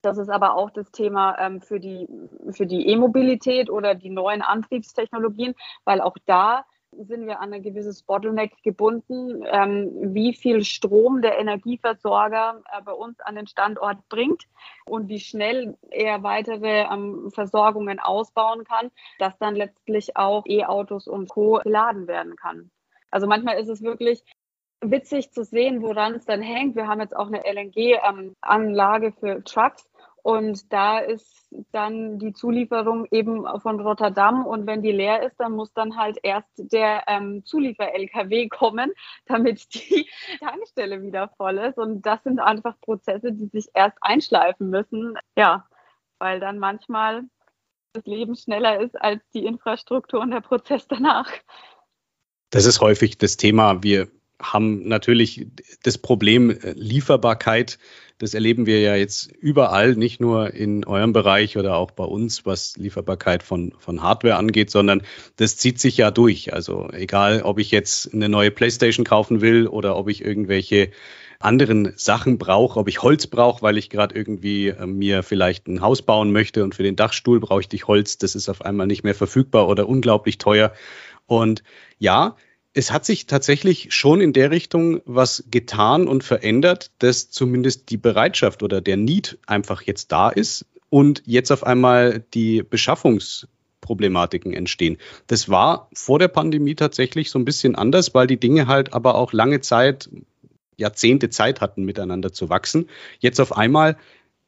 Das 0.00 0.18
ist 0.18 0.28
aber 0.28 0.54
auch 0.54 0.70
das 0.70 0.90
Thema 0.90 1.38
ähm, 1.38 1.62
für 1.62 1.80
die 1.80 2.06
für 2.50 2.66
die 2.66 2.88
E-Mobilität 2.88 3.70
oder 3.70 3.94
die 3.94 4.10
neuen 4.10 4.42
Antriebstechnologien, 4.42 5.54
weil 5.84 6.02
auch 6.02 6.16
da 6.26 6.64
sind 6.98 7.26
wir 7.26 7.40
an 7.40 7.52
ein 7.52 7.62
gewisses 7.62 8.02
Bottleneck 8.02 8.62
gebunden, 8.62 9.44
ähm, 9.46 10.14
wie 10.14 10.34
viel 10.34 10.64
Strom 10.64 11.22
der 11.22 11.38
Energieversorger 11.38 12.62
äh, 12.72 12.82
bei 12.82 12.92
uns 12.92 13.20
an 13.20 13.34
den 13.34 13.46
Standort 13.46 14.08
bringt 14.08 14.44
und 14.86 15.08
wie 15.08 15.20
schnell 15.20 15.76
er 15.90 16.22
weitere 16.22 16.86
ähm, 16.92 17.30
Versorgungen 17.32 17.98
ausbauen 17.98 18.64
kann, 18.64 18.90
dass 19.18 19.36
dann 19.38 19.54
letztlich 19.54 20.16
auch 20.16 20.44
E-Autos 20.46 21.06
und 21.06 21.28
Co. 21.28 21.60
geladen 21.62 22.06
werden 22.06 22.36
kann. 22.36 22.70
Also 23.10 23.26
manchmal 23.26 23.58
ist 23.58 23.68
es 23.68 23.82
wirklich 23.82 24.22
witzig 24.80 25.32
zu 25.32 25.44
sehen, 25.44 25.82
woran 25.82 26.14
es 26.14 26.24
dann 26.24 26.42
hängt. 26.42 26.76
Wir 26.76 26.88
haben 26.88 27.00
jetzt 27.00 27.16
auch 27.16 27.28
eine 27.28 27.42
LNG-Anlage 27.44 29.06
ähm, 29.06 29.12
für 29.12 29.44
Trucks 29.44 29.88
und 30.24 30.72
da 30.72 31.00
ist 31.00 31.54
dann 31.70 32.18
die 32.18 32.32
Zulieferung 32.32 33.06
eben 33.10 33.44
von 33.60 33.78
Rotterdam. 33.78 34.46
Und 34.46 34.66
wenn 34.66 34.80
die 34.80 34.90
leer 34.90 35.22
ist, 35.22 35.38
dann 35.38 35.52
muss 35.52 35.70
dann 35.74 35.98
halt 35.98 36.18
erst 36.22 36.48
der 36.56 37.04
ähm, 37.08 37.44
Zuliefer-LKW 37.44 38.48
kommen, 38.48 38.90
damit 39.26 39.74
die 39.74 40.08
Tankstelle 40.40 41.02
wieder 41.02 41.28
voll 41.36 41.58
ist. 41.58 41.76
Und 41.76 42.00
das 42.06 42.22
sind 42.24 42.40
einfach 42.40 42.80
Prozesse, 42.80 43.32
die 43.32 43.48
sich 43.48 43.66
erst 43.74 43.98
einschleifen 44.00 44.70
müssen. 44.70 45.18
Ja, 45.36 45.68
weil 46.18 46.40
dann 46.40 46.58
manchmal 46.58 47.24
das 47.92 48.06
Leben 48.06 48.34
schneller 48.34 48.80
ist 48.80 48.98
als 48.98 49.22
die 49.34 49.44
Infrastruktur 49.44 50.20
und 50.20 50.30
der 50.30 50.40
Prozess 50.40 50.88
danach. 50.88 51.30
Das 52.48 52.64
ist 52.64 52.80
häufig 52.80 53.18
das 53.18 53.36
Thema. 53.36 53.82
Wir 53.82 54.08
haben 54.40 54.88
natürlich 54.88 55.46
das 55.82 55.98
Problem 55.98 56.50
äh, 56.50 56.72
Lieferbarkeit 56.72 57.78
das 58.18 58.32
erleben 58.32 58.66
wir 58.66 58.80
ja 58.80 58.94
jetzt 58.94 59.30
überall, 59.32 59.96
nicht 59.96 60.20
nur 60.20 60.54
in 60.54 60.84
eurem 60.84 61.12
Bereich 61.12 61.56
oder 61.56 61.76
auch 61.76 61.90
bei 61.90 62.04
uns, 62.04 62.46
was 62.46 62.76
Lieferbarkeit 62.76 63.42
von, 63.42 63.74
von 63.78 64.02
Hardware 64.02 64.36
angeht, 64.36 64.70
sondern 64.70 65.02
das 65.36 65.56
zieht 65.56 65.80
sich 65.80 65.96
ja 65.96 66.12
durch. 66.12 66.52
Also 66.54 66.88
egal, 66.92 67.42
ob 67.42 67.58
ich 67.58 67.72
jetzt 67.72 68.14
eine 68.14 68.28
neue 68.28 68.52
PlayStation 68.52 69.04
kaufen 69.04 69.40
will 69.40 69.66
oder 69.66 69.96
ob 69.96 70.08
ich 70.08 70.24
irgendwelche 70.24 70.90
anderen 71.40 71.92
Sachen 71.96 72.38
brauche, 72.38 72.78
ob 72.78 72.88
ich 72.88 73.02
Holz 73.02 73.26
brauche, 73.26 73.62
weil 73.62 73.76
ich 73.76 73.90
gerade 73.90 74.14
irgendwie 74.14 74.68
äh, 74.68 74.86
mir 74.86 75.24
vielleicht 75.24 75.66
ein 75.66 75.80
Haus 75.80 76.02
bauen 76.02 76.30
möchte 76.30 76.62
und 76.62 76.76
für 76.76 76.84
den 76.84 76.96
Dachstuhl 76.96 77.40
brauche 77.40 77.64
ich 77.68 77.86
Holz, 77.88 78.16
das 78.16 78.36
ist 78.36 78.48
auf 78.48 78.62
einmal 78.62 78.86
nicht 78.86 79.02
mehr 79.02 79.14
verfügbar 79.14 79.68
oder 79.68 79.88
unglaublich 79.88 80.38
teuer. 80.38 80.72
Und 81.26 81.64
ja, 81.98 82.36
es 82.74 82.90
hat 82.90 83.04
sich 83.04 83.26
tatsächlich 83.26 83.94
schon 83.94 84.20
in 84.20 84.32
der 84.32 84.50
Richtung 84.50 85.00
was 85.06 85.44
getan 85.50 86.08
und 86.08 86.24
verändert, 86.24 86.90
dass 86.98 87.30
zumindest 87.30 87.88
die 87.90 87.96
Bereitschaft 87.96 88.62
oder 88.64 88.80
der 88.80 88.96
Need 88.96 89.38
einfach 89.46 89.82
jetzt 89.82 90.10
da 90.10 90.28
ist 90.28 90.66
und 90.90 91.22
jetzt 91.24 91.52
auf 91.52 91.64
einmal 91.64 92.24
die 92.34 92.64
Beschaffungsproblematiken 92.64 94.52
entstehen. 94.52 94.98
Das 95.28 95.48
war 95.48 95.88
vor 95.94 96.18
der 96.18 96.28
Pandemie 96.28 96.74
tatsächlich 96.74 97.30
so 97.30 97.38
ein 97.38 97.44
bisschen 97.44 97.76
anders, 97.76 98.12
weil 98.12 98.26
die 98.26 98.40
Dinge 98.40 98.66
halt 98.66 98.92
aber 98.92 99.14
auch 99.14 99.32
lange 99.32 99.60
Zeit, 99.60 100.10
Jahrzehnte 100.76 101.30
Zeit 101.30 101.60
hatten, 101.60 101.84
miteinander 101.84 102.32
zu 102.32 102.48
wachsen. 102.48 102.88
Jetzt 103.20 103.40
auf 103.40 103.56
einmal 103.56 103.96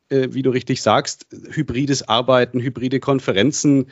äh, 0.08 0.28
wie 0.30 0.42
du 0.42 0.50
richtig 0.50 0.82
sagst, 0.82 1.26
hybrides 1.50 2.08
Arbeiten, 2.08 2.60
hybride 2.60 3.00
Konferenzen, 3.00 3.86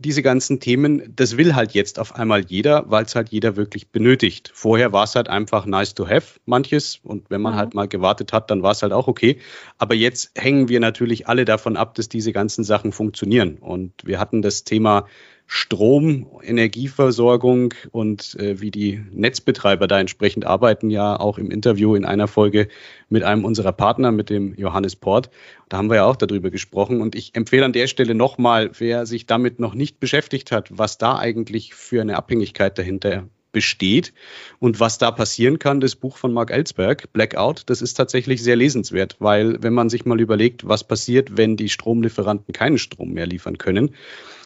diese 0.00 0.22
ganzen 0.22 0.60
Themen, 0.60 1.12
das 1.16 1.36
will 1.36 1.54
halt 1.54 1.72
jetzt 1.72 1.98
auf 1.98 2.14
einmal 2.14 2.44
jeder, 2.44 2.88
weil 2.88 3.04
es 3.04 3.16
halt 3.16 3.30
jeder 3.30 3.56
wirklich 3.56 3.88
benötigt. 3.90 4.50
Vorher 4.54 4.92
war 4.92 5.04
es 5.04 5.16
halt 5.16 5.28
einfach 5.28 5.66
nice 5.66 5.94
to 5.94 6.08
have, 6.08 6.38
manches. 6.46 7.00
Und 7.02 7.30
wenn 7.30 7.40
man 7.40 7.54
mhm. 7.54 7.58
halt 7.58 7.74
mal 7.74 7.88
gewartet 7.88 8.32
hat, 8.32 8.50
dann 8.50 8.62
war 8.62 8.72
es 8.72 8.82
halt 8.82 8.92
auch 8.92 9.08
okay. 9.08 9.38
Aber 9.76 9.94
jetzt 9.94 10.30
hängen 10.36 10.68
wir 10.68 10.78
natürlich 10.78 11.26
alle 11.26 11.44
davon 11.44 11.76
ab, 11.76 11.94
dass 11.96 12.08
diese 12.08 12.32
ganzen 12.32 12.62
Sachen 12.62 12.92
funktionieren. 12.92 13.58
Und 13.58 13.92
wir 14.04 14.20
hatten 14.20 14.40
das 14.40 14.62
Thema 14.64 15.06
Strom, 15.50 16.26
Energieversorgung 16.42 17.72
und 17.90 18.38
äh, 18.38 18.60
wie 18.60 18.70
die 18.70 19.02
Netzbetreiber 19.10 19.86
da 19.86 19.98
entsprechend 19.98 20.44
arbeiten, 20.44 20.90
ja 20.90 21.18
auch 21.18 21.38
im 21.38 21.50
Interview 21.50 21.94
in 21.94 22.04
einer 22.04 22.28
Folge 22.28 22.68
mit 23.08 23.22
einem 23.22 23.46
unserer 23.46 23.72
Partner, 23.72 24.12
mit 24.12 24.28
dem 24.28 24.54
Johannes 24.56 24.94
Port. 24.94 25.30
Da 25.70 25.78
haben 25.78 25.88
wir 25.88 25.96
ja 25.96 26.04
auch 26.04 26.16
darüber 26.16 26.50
gesprochen. 26.50 27.00
Und 27.00 27.14
ich 27.14 27.34
empfehle 27.34 27.64
an 27.64 27.72
der 27.72 27.86
Stelle 27.86 28.14
nochmal, 28.14 28.72
wer 28.78 29.06
sich 29.06 29.24
damit 29.24 29.58
noch 29.58 29.72
nicht 29.72 29.87
beschäftigt 29.96 30.52
hat, 30.52 30.68
was 30.70 30.98
da 30.98 31.18
eigentlich 31.18 31.74
für 31.74 32.00
eine 32.00 32.16
Abhängigkeit 32.16 32.78
dahinter 32.78 33.28
besteht 33.52 34.12
und 34.58 34.78
was 34.78 34.98
da 34.98 35.10
passieren 35.10 35.58
kann, 35.58 35.80
das 35.80 35.96
Buch 35.96 36.16
von 36.16 36.32
Mark 36.32 36.50
Ellsberg, 36.50 37.12
Blackout, 37.12 37.62
das 37.66 37.82
ist 37.82 37.94
tatsächlich 37.94 38.42
sehr 38.42 38.56
lesenswert, 38.56 39.16
weil 39.20 39.62
wenn 39.62 39.72
man 39.72 39.88
sich 39.88 40.04
mal 40.04 40.20
überlegt, 40.20 40.68
was 40.68 40.86
passiert, 40.86 41.36
wenn 41.36 41.56
die 41.56 41.68
Stromlieferanten 41.68 42.52
keinen 42.52 42.78
Strom 42.78 43.12
mehr 43.12 43.26
liefern 43.26 43.58
können, 43.58 43.94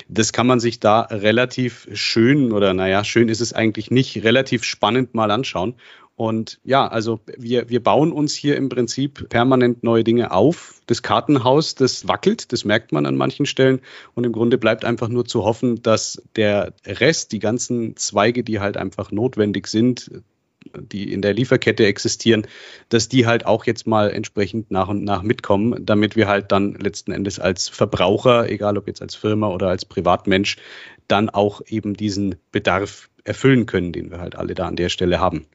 das 0.08 0.32
kann 0.32 0.46
man 0.46 0.60
sich 0.60 0.80
da 0.80 1.02
relativ 1.02 1.88
schön 1.92 2.52
oder 2.52 2.74
naja, 2.74 3.04
schön 3.04 3.28
ist 3.28 3.40
es 3.40 3.52
eigentlich 3.52 3.90
nicht, 3.90 4.22
relativ 4.24 4.64
spannend 4.64 5.14
mal 5.14 5.30
anschauen. 5.30 5.74
Und 6.22 6.60
ja, 6.62 6.86
also 6.86 7.18
wir, 7.36 7.68
wir 7.68 7.82
bauen 7.82 8.12
uns 8.12 8.32
hier 8.32 8.56
im 8.56 8.68
Prinzip 8.68 9.28
permanent 9.28 9.82
neue 9.82 10.04
Dinge 10.04 10.30
auf. 10.30 10.80
Das 10.86 11.02
Kartenhaus, 11.02 11.74
das 11.74 12.06
wackelt, 12.06 12.52
das 12.52 12.64
merkt 12.64 12.92
man 12.92 13.06
an 13.06 13.16
manchen 13.16 13.44
Stellen. 13.44 13.80
Und 14.14 14.22
im 14.22 14.30
Grunde 14.30 14.56
bleibt 14.56 14.84
einfach 14.84 15.08
nur 15.08 15.24
zu 15.24 15.42
hoffen, 15.42 15.82
dass 15.82 16.22
der 16.36 16.74
Rest, 16.86 17.32
die 17.32 17.40
ganzen 17.40 17.96
Zweige, 17.96 18.44
die 18.44 18.60
halt 18.60 18.76
einfach 18.76 19.10
notwendig 19.10 19.66
sind, 19.66 20.12
die 20.76 21.12
in 21.12 21.22
der 21.22 21.34
Lieferkette 21.34 21.86
existieren, 21.86 22.46
dass 22.88 23.08
die 23.08 23.26
halt 23.26 23.44
auch 23.44 23.66
jetzt 23.66 23.88
mal 23.88 24.08
entsprechend 24.08 24.70
nach 24.70 24.86
und 24.86 25.02
nach 25.02 25.24
mitkommen, 25.24 25.84
damit 25.84 26.14
wir 26.14 26.28
halt 26.28 26.52
dann 26.52 26.74
letzten 26.74 27.10
Endes 27.10 27.40
als 27.40 27.68
Verbraucher, 27.68 28.48
egal 28.48 28.78
ob 28.78 28.86
jetzt 28.86 29.02
als 29.02 29.16
Firma 29.16 29.48
oder 29.48 29.70
als 29.70 29.84
Privatmensch, 29.84 30.56
dann 31.08 31.30
auch 31.30 31.62
eben 31.66 31.94
diesen 31.94 32.36
Bedarf 32.52 33.10
erfüllen 33.24 33.66
können, 33.66 33.92
den 33.92 34.12
wir 34.12 34.20
halt 34.20 34.36
alle 34.36 34.54
da 34.54 34.68
an 34.68 34.76
der 34.76 34.88
Stelle 34.88 35.18
haben. 35.18 35.46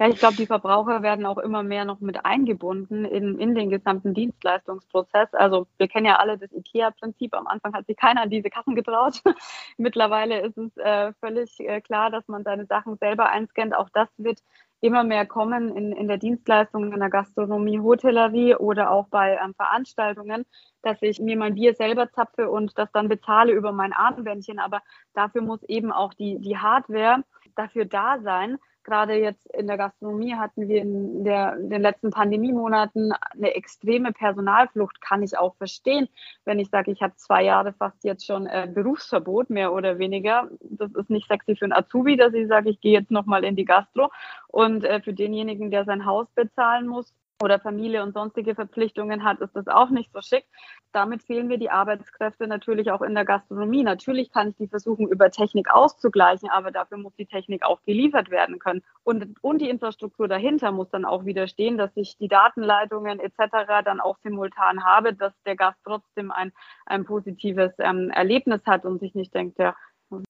Ja, 0.00 0.08
ich 0.08 0.16
glaube, 0.16 0.36
die 0.36 0.46
Verbraucher 0.46 1.02
werden 1.02 1.26
auch 1.26 1.38
immer 1.38 1.62
mehr 1.62 1.84
noch 1.84 2.00
mit 2.00 2.24
eingebunden 2.24 3.04
in, 3.04 3.38
in 3.38 3.54
den 3.54 3.70
gesamten 3.70 4.14
Dienstleistungsprozess. 4.14 5.32
Also 5.32 5.68
wir 5.76 5.86
kennen 5.86 6.06
ja 6.06 6.16
alle 6.16 6.38
das 6.38 6.50
IKEA-Prinzip. 6.52 7.34
Am 7.34 7.46
Anfang 7.46 7.72
hat 7.74 7.86
sich 7.86 7.96
keiner 7.96 8.22
an 8.22 8.30
diese 8.30 8.50
Kassen 8.50 8.74
getraut. 8.74 9.22
Mittlerweile 9.76 10.40
ist 10.40 10.58
es 10.58 10.76
äh, 10.78 11.12
völlig 11.20 11.60
äh, 11.60 11.80
klar, 11.80 12.10
dass 12.10 12.26
man 12.26 12.42
seine 12.42 12.66
Sachen 12.66 12.96
selber 12.96 13.28
einscannt. 13.28 13.76
Auch 13.76 13.90
das 13.90 14.08
wird 14.16 14.40
immer 14.80 15.04
mehr 15.04 15.24
kommen 15.24 15.74
in, 15.76 15.92
in 15.92 16.08
der 16.08 16.18
Dienstleistung, 16.18 16.92
in 16.92 16.98
der 16.98 17.08
Gastronomie, 17.08 17.78
Hotellerie 17.78 18.56
oder 18.56 18.90
auch 18.90 19.06
bei 19.06 19.38
ähm, 19.42 19.54
Veranstaltungen, 19.54 20.44
dass 20.82 21.00
ich 21.02 21.20
mir 21.20 21.36
mein 21.36 21.54
Bier 21.54 21.74
selber 21.74 22.10
zapfe 22.10 22.50
und 22.50 22.76
das 22.76 22.90
dann 22.90 23.08
bezahle 23.08 23.52
über 23.52 23.70
mein 23.70 23.92
Armbändchen. 23.92 24.58
Aber 24.58 24.82
dafür 25.14 25.42
muss 25.42 25.62
eben 25.62 25.92
auch 25.92 26.12
die, 26.14 26.40
die 26.40 26.58
Hardware 26.58 27.22
dafür 27.54 27.84
da 27.84 28.18
sein, 28.20 28.58
Gerade 28.84 29.14
jetzt 29.14 29.46
in 29.54 29.66
der 29.66 29.76
Gastronomie 29.76 30.34
hatten 30.34 30.68
wir 30.68 30.82
in, 30.82 31.24
der, 31.24 31.56
in 31.56 31.70
den 31.70 31.82
letzten 31.82 32.10
Pandemiemonaten 32.10 33.12
eine 33.32 33.54
extreme 33.54 34.12
Personalflucht, 34.12 35.00
kann 35.00 35.22
ich 35.22 35.38
auch 35.38 35.54
verstehen. 35.56 36.08
Wenn 36.44 36.58
ich 36.58 36.68
sage, 36.70 36.90
ich 36.90 37.02
habe 37.02 37.14
zwei 37.16 37.44
Jahre 37.44 37.72
fast 37.72 38.02
jetzt 38.04 38.26
schon 38.26 38.46
äh, 38.46 38.68
Berufsverbot, 38.72 39.50
mehr 39.50 39.72
oder 39.72 39.98
weniger. 39.98 40.48
Das 40.60 40.92
ist 40.92 41.10
nicht 41.10 41.28
sexy 41.28 41.56
für 41.56 41.66
einen 41.66 41.72
Azubi, 41.72 42.16
dass 42.16 42.34
ich 42.34 42.48
sage, 42.48 42.70
ich 42.70 42.80
gehe 42.80 42.92
jetzt 42.92 43.10
nochmal 43.10 43.44
in 43.44 43.56
die 43.56 43.64
Gastro. 43.64 44.10
Und 44.48 44.84
äh, 44.84 45.00
für 45.00 45.12
denjenigen, 45.12 45.70
der 45.70 45.84
sein 45.84 46.04
Haus 46.04 46.26
bezahlen 46.34 46.86
muss, 46.86 47.14
oder 47.42 47.58
Familie 47.58 48.04
und 48.04 48.14
sonstige 48.14 48.54
Verpflichtungen 48.54 49.24
hat, 49.24 49.40
ist 49.40 49.56
das 49.56 49.66
auch 49.66 49.90
nicht 49.90 50.12
so 50.12 50.20
schick. 50.20 50.44
Damit 50.92 51.22
fehlen 51.22 51.48
mir 51.48 51.58
die 51.58 51.70
Arbeitskräfte 51.70 52.46
natürlich 52.46 52.92
auch 52.92 53.02
in 53.02 53.14
der 53.14 53.24
Gastronomie. 53.24 53.82
Natürlich 53.82 54.30
kann 54.30 54.50
ich 54.50 54.56
die 54.56 54.68
versuchen, 54.68 55.08
über 55.08 55.30
Technik 55.30 55.74
auszugleichen, 55.74 56.50
aber 56.50 56.70
dafür 56.70 56.98
muss 56.98 57.14
die 57.16 57.26
Technik 57.26 57.64
auch 57.64 57.82
geliefert 57.82 58.30
werden 58.30 58.60
können. 58.60 58.82
Und, 59.02 59.26
und 59.40 59.60
die 59.60 59.68
Infrastruktur 59.68 60.28
dahinter 60.28 60.70
muss 60.70 60.90
dann 60.90 61.04
auch 61.04 61.24
wieder 61.24 61.48
stehen, 61.48 61.78
dass 61.78 61.90
ich 61.96 62.16
die 62.18 62.28
Datenleitungen 62.28 63.18
etc. 63.18 63.82
dann 63.84 64.00
auch 64.00 64.18
simultan 64.22 64.84
habe, 64.84 65.12
dass 65.12 65.32
der 65.44 65.56
Gast 65.56 65.78
trotzdem 65.84 66.30
ein, 66.30 66.52
ein 66.86 67.04
positives 67.04 67.72
ähm, 67.78 68.10
Erlebnis 68.10 68.60
hat 68.66 68.84
und 68.84 69.00
sich 69.00 69.16
nicht 69.16 69.34
denkt, 69.34 69.58
ja, 69.58 69.74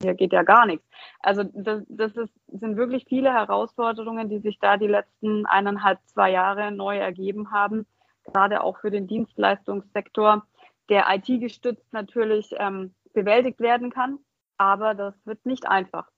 hier 0.03 0.15
geht 0.15 0.33
ja 0.33 0.43
gar 0.43 0.67
nichts. 0.67 0.87
Also 1.21 1.45
das, 1.45 1.83
das 1.89 2.17
ist, 2.17 2.33
sind 2.49 2.77
wirklich 2.77 3.05
viele 3.09 3.33
Herausforderungen, 3.33 4.29
die 4.29 4.41
sich 4.41 4.59
da 4.59 4.77
die 4.77 4.87
letzten 4.87 5.47
eineinhalb, 5.47 5.99
zwei 6.07 6.31
Jahre 6.31 6.71
neu 6.71 6.99
ergeben 6.99 7.51
haben, 7.51 7.87
gerade 8.25 8.63
auch 8.63 8.79
für 8.79 8.91
den 8.91 9.07
Dienstleistungssektor, 9.07 10.47
der 10.89 11.07
IT 11.11 11.27
gestützt 11.41 11.93
natürlich 11.93 12.55
ähm, 12.59 12.95
bewältigt 13.15 13.61
werden 13.61 13.91
kann, 13.91 14.19
aber 14.59 14.95
das 14.95 15.15
wird 15.25 15.45
nicht 15.47 15.67
einfach 15.67 16.12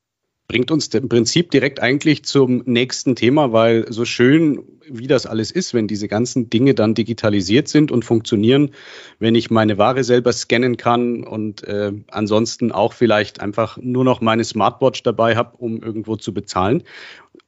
bringt 0.46 0.70
uns 0.70 0.88
im 0.88 1.08
Prinzip 1.08 1.50
direkt 1.50 1.80
eigentlich 1.80 2.24
zum 2.24 2.62
nächsten 2.66 3.16
Thema, 3.16 3.52
weil 3.52 3.90
so 3.90 4.04
schön 4.04 4.62
wie 4.86 5.06
das 5.06 5.24
alles 5.24 5.50
ist, 5.50 5.72
wenn 5.72 5.88
diese 5.88 6.08
ganzen 6.08 6.50
Dinge 6.50 6.74
dann 6.74 6.94
digitalisiert 6.94 7.68
sind 7.68 7.90
und 7.90 8.04
funktionieren, 8.04 8.70
wenn 9.18 9.34
ich 9.34 9.50
meine 9.50 9.78
Ware 9.78 10.04
selber 10.04 10.32
scannen 10.32 10.76
kann 10.76 11.24
und 11.24 11.64
äh, 11.64 11.92
ansonsten 12.10 12.70
auch 12.70 12.92
vielleicht 12.92 13.40
einfach 13.40 13.78
nur 13.80 14.04
noch 14.04 14.20
meine 14.20 14.44
Smartwatch 14.44 15.02
dabei 15.02 15.36
habe, 15.36 15.56
um 15.56 15.82
irgendwo 15.82 16.16
zu 16.16 16.34
bezahlen. 16.34 16.82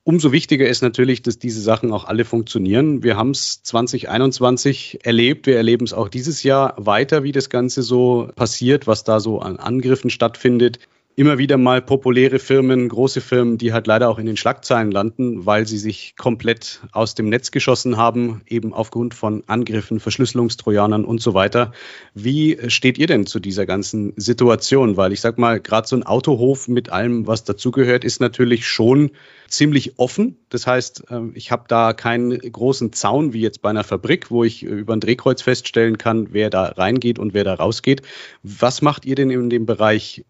Umso 0.02 0.32
wichtiger 0.32 0.66
ist 0.66 0.82
natürlich, 0.82 1.22
dass 1.22 1.38
diese 1.38 1.60
Sachen 1.60 1.92
auch 1.92 2.04
alle 2.04 2.24
funktionieren. 2.24 3.02
Wir 3.02 3.16
haben 3.16 3.30
es 3.30 3.62
2021 3.62 5.00
erlebt, 5.02 5.46
wir 5.46 5.56
erleben 5.56 5.84
es 5.84 5.92
auch 5.92 6.08
dieses 6.08 6.42
Jahr 6.42 6.74
weiter, 6.78 7.24
wie 7.24 7.32
das 7.32 7.50
Ganze 7.50 7.82
so 7.82 8.30
passiert, 8.34 8.86
was 8.86 9.04
da 9.04 9.20
so 9.20 9.40
an 9.40 9.58
Angriffen 9.58 10.08
stattfindet 10.08 10.78
immer 11.18 11.38
wieder 11.38 11.56
mal 11.56 11.80
populäre 11.80 12.38
Firmen, 12.38 12.90
große 12.90 13.22
Firmen, 13.22 13.56
die 13.56 13.72
halt 13.72 13.86
leider 13.86 14.10
auch 14.10 14.18
in 14.18 14.26
den 14.26 14.36
Schlagzeilen 14.36 14.90
landen, 14.90 15.46
weil 15.46 15.66
sie 15.66 15.78
sich 15.78 16.14
komplett 16.18 16.82
aus 16.92 17.14
dem 17.14 17.30
Netz 17.30 17.50
geschossen 17.50 17.96
haben, 17.96 18.42
eben 18.46 18.74
aufgrund 18.74 19.14
von 19.14 19.42
Angriffen, 19.46 19.98
Verschlüsselungstrojanern 19.98 21.06
und 21.06 21.22
so 21.22 21.32
weiter. 21.32 21.72
Wie 22.12 22.58
steht 22.68 22.98
ihr 22.98 23.06
denn 23.06 23.24
zu 23.24 23.40
dieser 23.40 23.64
ganzen 23.64 24.12
Situation? 24.16 24.98
Weil 24.98 25.14
ich 25.14 25.22
sag 25.22 25.38
mal, 25.38 25.58
gerade 25.58 25.88
so 25.88 25.96
ein 25.96 26.02
Autohof 26.02 26.68
mit 26.68 26.90
allem, 26.90 27.26
was 27.26 27.44
dazugehört, 27.44 28.04
ist 28.04 28.20
natürlich 28.20 28.66
schon 28.66 29.10
ziemlich 29.48 29.98
offen. 29.98 30.36
Das 30.50 30.66
heißt, 30.66 31.04
ähm, 31.10 31.32
ich 31.34 31.50
habe 31.50 31.64
da 31.68 31.92
keinen 31.92 32.38
großen 32.38 32.92
Zaun 32.92 33.32
wie 33.32 33.40
jetzt 33.40 33.62
bei 33.62 33.70
einer 33.70 33.84
Fabrik, 33.84 34.30
wo 34.30 34.44
ich 34.44 34.62
über 34.62 34.94
ein 34.94 35.00
Drehkreuz 35.00 35.42
feststellen 35.42 35.98
kann, 35.98 36.28
wer 36.32 36.50
da 36.50 36.66
reingeht 36.66 37.18
und 37.18 37.34
wer 37.34 37.44
da 37.44 37.54
rausgeht. 37.54 38.02
Was 38.42 38.82
macht 38.82 39.04
ihr 39.06 39.14
denn 39.14 39.30
in 39.30 39.48
dem 39.48 39.64
Bereich 39.64 40.24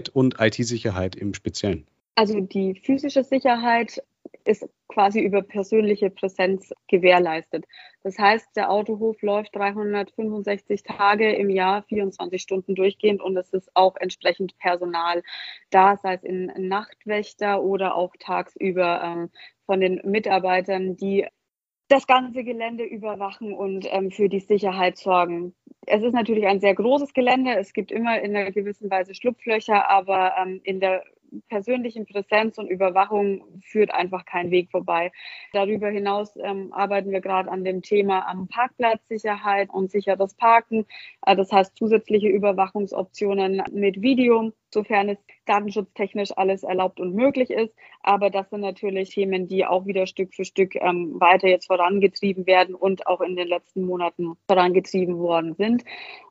Sicherheit 0.00 0.08
und 0.08 0.40
IT-Sicherheit 0.40 1.16
im 1.16 1.34
Speziellen? 1.34 1.86
Also 2.14 2.40
die 2.40 2.74
physische 2.74 3.24
Sicherheit 3.24 4.02
ist 4.44 4.68
quasi 4.88 5.20
über 5.20 5.42
persönliche 5.42 6.10
Präsenz 6.10 6.72
gewährleistet. 6.88 7.64
Das 8.02 8.18
heißt, 8.18 8.48
der 8.56 8.70
Autohof 8.70 9.20
läuft 9.22 9.54
365 9.54 10.82
Tage 10.82 11.32
im 11.32 11.50
Jahr, 11.50 11.82
24 11.84 12.40
Stunden 12.40 12.74
durchgehend 12.74 13.22
und 13.22 13.36
es 13.36 13.50
ist 13.52 13.70
auch 13.74 13.96
entsprechend 13.96 14.58
Personal 14.58 15.22
da, 15.70 15.96
sei 15.96 16.14
es 16.14 16.24
in 16.24 16.52
Nachtwächter 16.68 17.62
oder 17.62 17.94
auch 17.94 18.14
tagsüber 18.18 19.02
ähm, 19.02 19.30
von 19.66 19.80
den 19.80 20.00
Mitarbeitern, 20.04 20.96
die 20.96 21.26
das 21.90 22.06
ganze 22.06 22.44
Gelände 22.44 22.84
überwachen 22.84 23.52
und 23.52 23.86
ähm, 23.90 24.10
für 24.10 24.28
die 24.28 24.40
Sicherheit 24.40 24.96
sorgen. 24.96 25.54
Es 25.86 26.02
ist 26.02 26.12
natürlich 26.12 26.46
ein 26.46 26.60
sehr 26.60 26.74
großes 26.74 27.12
Gelände. 27.14 27.56
Es 27.56 27.72
gibt 27.72 27.90
immer 27.90 28.20
in 28.20 28.36
einer 28.36 28.52
gewissen 28.52 28.90
Weise 28.90 29.12
Schlupflöcher, 29.12 29.90
aber 29.90 30.34
ähm, 30.40 30.60
in 30.62 30.78
der 30.78 31.02
persönlichen 31.48 32.06
Präsenz 32.06 32.58
und 32.58 32.68
Überwachung 32.68 33.44
führt 33.62 33.92
einfach 33.92 34.24
kein 34.24 34.50
Weg 34.50 34.70
vorbei. 34.70 35.12
Darüber 35.52 35.88
hinaus 35.88 36.36
ähm, 36.36 36.72
arbeiten 36.72 37.10
wir 37.10 37.20
gerade 37.20 37.50
an 37.50 37.64
dem 37.64 37.82
Thema 37.82 38.28
am 38.28 38.48
Parkplatzsicherheit 38.48 39.70
und 39.70 39.90
sicheres 39.90 40.34
Parken. 40.34 40.86
Äh, 41.26 41.36
das 41.36 41.52
heißt 41.52 41.76
zusätzliche 41.76 42.28
Überwachungsoptionen 42.28 43.62
mit 43.72 44.02
Video, 44.02 44.52
sofern 44.72 45.10
es 45.10 45.18
datenschutztechnisch 45.46 46.36
alles 46.36 46.62
erlaubt 46.62 47.00
und 47.00 47.14
möglich 47.14 47.50
ist. 47.50 47.74
Aber 48.02 48.30
das 48.30 48.48
sind 48.50 48.60
natürlich 48.60 49.10
Themen, 49.10 49.48
die 49.48 49.66
auch 49.66 49.86
wieder 49.86 50.06
Stück 50.06 50.34
für 50.34 50.44
Stück 50.44 50.74
ähm, 50.76 51.20
weiter 51.20 51.48
jetzt 51.48 51.66
vorangetrieben 51.66 52.46
werden 52.46 52.74
und 52.74 53.06
auch 53.06 53.20
in 53.20 53.36
den 53.36 53.48
letzten 53.48 53.84
Monaten 53.84 54.36
vorangetrieben 54.46 55.18
worden 55.18 55.54
sind. 55.54 55.84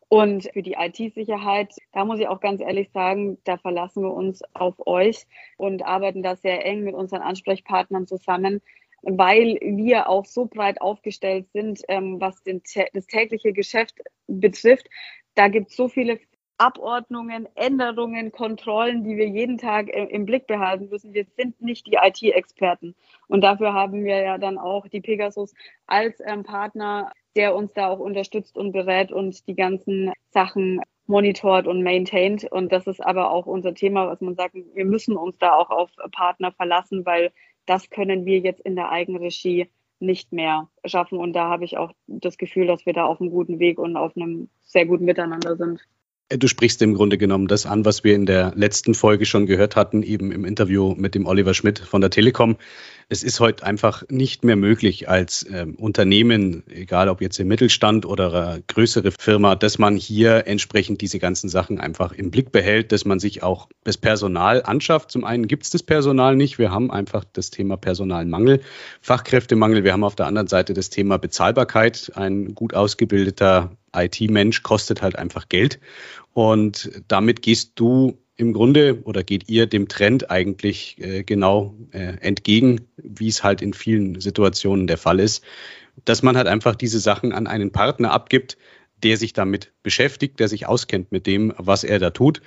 Und 0.10 0.50
für 0.54 0.64
die 0.64 0.74
IT-Sicherheit, 0.74 1.76
da 1.94 2.04
muss 2.04 2.20
ich 2.20 2.28
auch 2.28 2.42
ganz 2.42 2.62
ehrlich 2.62 2.90
sagen, 2.92 3.38
da 3.44 3.58
verlassen 3.58 4.02
wir 4.02 4.12
uns 4.12 4.42
auf 4.56 4.76
euch 4.88 5.28
und 5.58 5.86
arbeiten 5.86 6.24
da 6.24 6.36
sehr 6.36 6.66
eng 6.66 6.84
mit 6.84 6.96
unseren 6.96 7.22
Ansprechpartnern 7.22 8.08
zusammen, 8.08 8.60
weil 9.04 9.60
wir 9.62 10.10
auch 10.10 10.26
so 10.26 10.46
breit 10.46 10.82
aufgestellt 10.82 11.48
sind, 11.54 11.82
ähm, 11.88 12.20
was 12.20 12.42
das 12.44 13.06
tägliche 13.06 13.54
Geschäft 13.54 14.00
betrifft. 14.28 14.90
Da 15.36 15.48
gibt 15.48 15.70
es 15.70 15.78
so 15.78 15.88
viele 15.88 16.20
Abordnungen, 16.58 17.48
Änderungen, 17.56 18.32
Kontrollen, 18.32 19.04
die 19.04 19.16
wir 19.16 19.28
jeden 19.28 19.58
Tag 19.58 19.88
im 19.90 20.26
Blick 20.26 20.46
behalten 20.46 20.90
müssen. 20.90 21.14
Wir 21.14 21.26
sind 21.38 21.62
nicht 21.62 21.88
die 21.88 21.98
IT-Experten. 22.02 22.96
Und 23.28 23.42
dafür 23.42 23.74
haben 23.74 24.04
wir 24.04 24.22
ja 24.22 24.38
dann 24.38 24.58
auch 24.58 24.86
die 24.88 25.00
Pegasus 25.00 25.54
als 25.86 26.20
ähm, 26.26 26.44
Partner 26.44 27.14
der 27.36 27.56
uns 27.56 27.74
da 27.74 27.88
auch 27.88 28.00
unterstützt 28.00 28.58
und 28.58 28.72
berät 28.72 29.12
und 29.12 29.48
die 29.48 29.56
ganzen 29.56 30.12
Sachen 30.32 30.82
monitort 31.06 31.68
und 31.68 31.84
maintaint. 31.84 32.44
Und 32.50 32.72
das 32.72 32.88
ist 32.88 33.04
aber 33.04 33.32
auch 33.32 33.46
unser 33.46 33.74
Thema, 33.74 34.08
was 34.08 34.22
man 34.22 34.36
sagt, 34.36 34.56
wir 34.56 34.86
müssen 34.86 35.18
uns 35.18 35.38
da 35.40 35.54
auch 35.56 35.70
auf 35.70 35.90
Partner 36.12 36.52
verlassen, 36.52 37.06
weil 37.06 37.32
das 37.66 37.90
können 37.90 38.26
wir 38.26 38.40
jetzt 38.40 38.62
in 38.62 38.76
der 38.76 38.90
Eigenregie 38.90 39.70
nicht 40.00 40.32
mehr 40.32 40.70
schaffen. 40.86 41.18
Und 41.20 41.34
da 41.34 41.50
habe 41.50 41.66
ich 41.66 41.78
auch 41.78 41.92
das 42.08 42.38
Gefühl, 42.38 42.68
dass 42.68 42.86
wir 42.86 42.94
da 42.94 43.06
auf 43.06 43.20
einem 43.20 43.32
guten 43.32 43.60
Weg 43.60 43.80
und 43.80 43.98
auf 43.98 44.16
einem 44.16 44.50
sehr 44.64 44.86
guten 44.86 45.06
Miteinander 45.06 45.56
sind. 45.58 45.82
Du 46.32 46.48
sprichst 46.48 46.80
im 46.84 46.94
Grunde 46.94 47.18
genommen 47.18 47.48
das 47.48 47.66
an, 47.66 47.86
was 47.86 48.04
wir 48.04 48.14
in 48.14 48.28
der 48.28 48.54
letzten 48.56 48.94
Folge 48.94 49.26
schon 49.26 49.48
gehört 49.48 49.76
hatten, 49.76 50.04
eben 50.04 50.32
im 50.32 50.46
Interview 50.46 50.94
mit 50.96 51.16
dem 51.16 51.26
Oliver 51.26 51.56
Schmidt 51.56 51.80
von 51.80 52.02
der 52.02 52.12
Telekom. 52.12 52.58
Es 53.12 53.24
ist 53.24 53.40
heute 53.40 53.66
einfach 53.66 54.04
nicht 54.10 54.44
mehr 54.44 54.56
möglich 54.56 55.10
als 55.10 55.44
ähm, 55.52 55.74
Unternehmen, 55.74 56.62
egal 56.70 57.10
ob 57.10 57.22
jetzt 57.22 57.40
im 57.40 57.48
Mittelstand 57.48 58.06
oder 58.06 58.52
eine 58.52 58.64
größere 58.68 59.12
Firma, 59.20 59.56
dass 59.56 59.80
man 59.80 59.96
hier 59.96 60.46
entsprechend 60.46 61.02
diese 61.02 61.18
ganzen 61.18 61.50
Sachen 61.50 61.80
einfach 61.80 62.12
im 62.12 62.30
Blick 62.30 62.52
behält, 62.52 62.92
dass 62.92 63.06
man 63.06 63.20
sich 63.20 63.42
auch 63.42 63.68
das 63.84 63.98
Personal 63.98 64.62
anschafft. 64.62 65.10
Zum 65.10 65.24
einen 65.24 65.48
gibt 65.48 65.64
es 65.64 65.72
das 65.72 65.82
Personal 65.82 66.36
nicht. 66.36 66.60
Wir 66.60 66.70
haben 66.70 66.92
einfach 66.92 67.24
das 67.34 67.50
Thema 67.50 67.76
Personalmangel, 67.76 68.62
Fachkräftemangel. 69.02 69.84
Wir 69.84 69.94
haben 69.94 70.04
auf 70.04 70.16
der 70.16 70.28
anderen 70.28 70.48
Seite 70.48 70.76
das 70.76 70.92
Thema 70.92 71.18
Bezahlbarkeit. 71.18 72.12
Ein 72.14 72.54
gut 72.54 72.76
ausgebildeter 72.76 73.72
IT-Mensch 73.96 74.64
kostet 74.64 75.02
halt 75.02 75.18
einfach 75.18 75.50
Geld. 75.50 75.80
Und 76.34 76.92
damit 77.08 77.42
gehst 77.42 77.74
du 77.76 78.18
im 78.36 78.54
Grunde 78.54 79.02
oder 79.04 79.24
geht 79.24 79.50
ihr 79.50 79.68
dem 79.68 79.90
Trend 79.90 80.32
eigentlich 80.32 80.98
äh, 81.00 81.24
genau 81.24 81.76
äh, 81.92 82.18
entgegen, 82.22 82.88
wie 82.96 83.28
es 83.28 83.44
halt 83.44 83.62
in 83.62 83.74
vielen 83.74 84.22
Situationen 84.22 84.88
der 84.88 84.98
Fall 84.98 85.20
ist, 85.20 85.44
dass 86.06 86.24
man 86.24 86.38
halt 86.38 86.48
einfach 86.48 86.76
diese 86.76 87.00
Sachen 87.00 87.34
an 87.34 87.48
einen 87.48 87.72
Partner 87.72 88.12
abgibt, 88.12 88.58
der 89.04 89.18
sich 89.18 89.34
damit 89.34 89.72
beschäftigt, 89.84 90.40
der 90.40 90.48
sich 90.48 90.68
auskennt 90.68 91.12
mit 91.12 91.28
dem, 91.28 91.54
was 91.58 91.84
er 91.84 92.00
da 92.00 92.10
tut. 92.10 92.42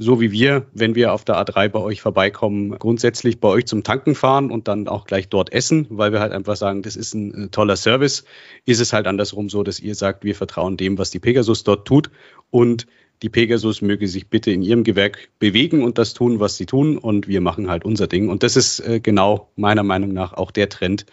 So 0.00 0.20
wie 0.20 0.30
wir, 0.30 0.66
wenn 0.72 0.94
wir 0.94 1.12
auf 1.12 1.24
der 1.24 1.36
A3 1.36 1.68
bei 1.68 1.80
euch 1.80 2.00
vorbeikommen, 2.00 2.70
grundsätzlich 2.78 3.40
bei 3.40 3.48
euch 3.48 3.66
zum 3.66 3.82
Tanken 3.82 4.14
fahren 4.14 4.50
und 4.50 4.68
dann 4.68 4.86
auch 4.86 5.06
gleich 5.06 5.28
dort 5.28 5.52
essen, 5.52 5.86
weil 5.90 6.12
wir 6.12 6.20
halt 6.20 6.32
einfach 6.32 6.56
sagen, 6.56 6.82
das 6.82 6.94
ist 6.94 7.14
ein 7.14 7.46
äh, 7.46 7.48
toller 7.48 7.76
Service, 7.76 8.24
ist 8.64 8.80
es 8.80 8.92
halt 8.92 9.08
andersrum 9.08 9.48
so, 9.48 9.64
dass 9.64 9.80
ihr 9.80 9.96
sagt, 9.96 10.22
wir 10.22 10.36
vertrauen 10.36 10.76
dem, 10.76 10.98
was 10.98 11.10
die 11.10 11.18
Pegasus 11.18 11.64
dort 11.64 11.86
tut 11.86 12.10
und 12.50 12.86
die 13.22 13.28
Pegasus 13.28 13.82
möge 13.82 14.06
sich 14.06 14.28
bitte 14.28 14.52
in 14.52 14.62
ihrem 14.62 14.84
Gewerk 14.84 15.30
bewegen 15.40 15.82
und 15.82 15.98
das 15.98 16.14
tun, 16.14 16.38
was 16.38 16.56
sie 16.56 16.66
tun 16.66 16.96
und 16.96 17.26
wir 17.26 17.40
machen 17.40 17.68
halt 17.68 17.84
unser 17.84 18.06
Ding. 18.06 18.28
Und 18.28 18.44
das 18.44 18.54
ist 18.54 18.78
äh, 18.80 19.00
genau 19.00 19.50
meiner 19.56 19.82
Meinung 19.82 20.12
nach 20.12 20.32
auch 20.34 20.52
der 20.52 20.68
Trend, 20.68 21.06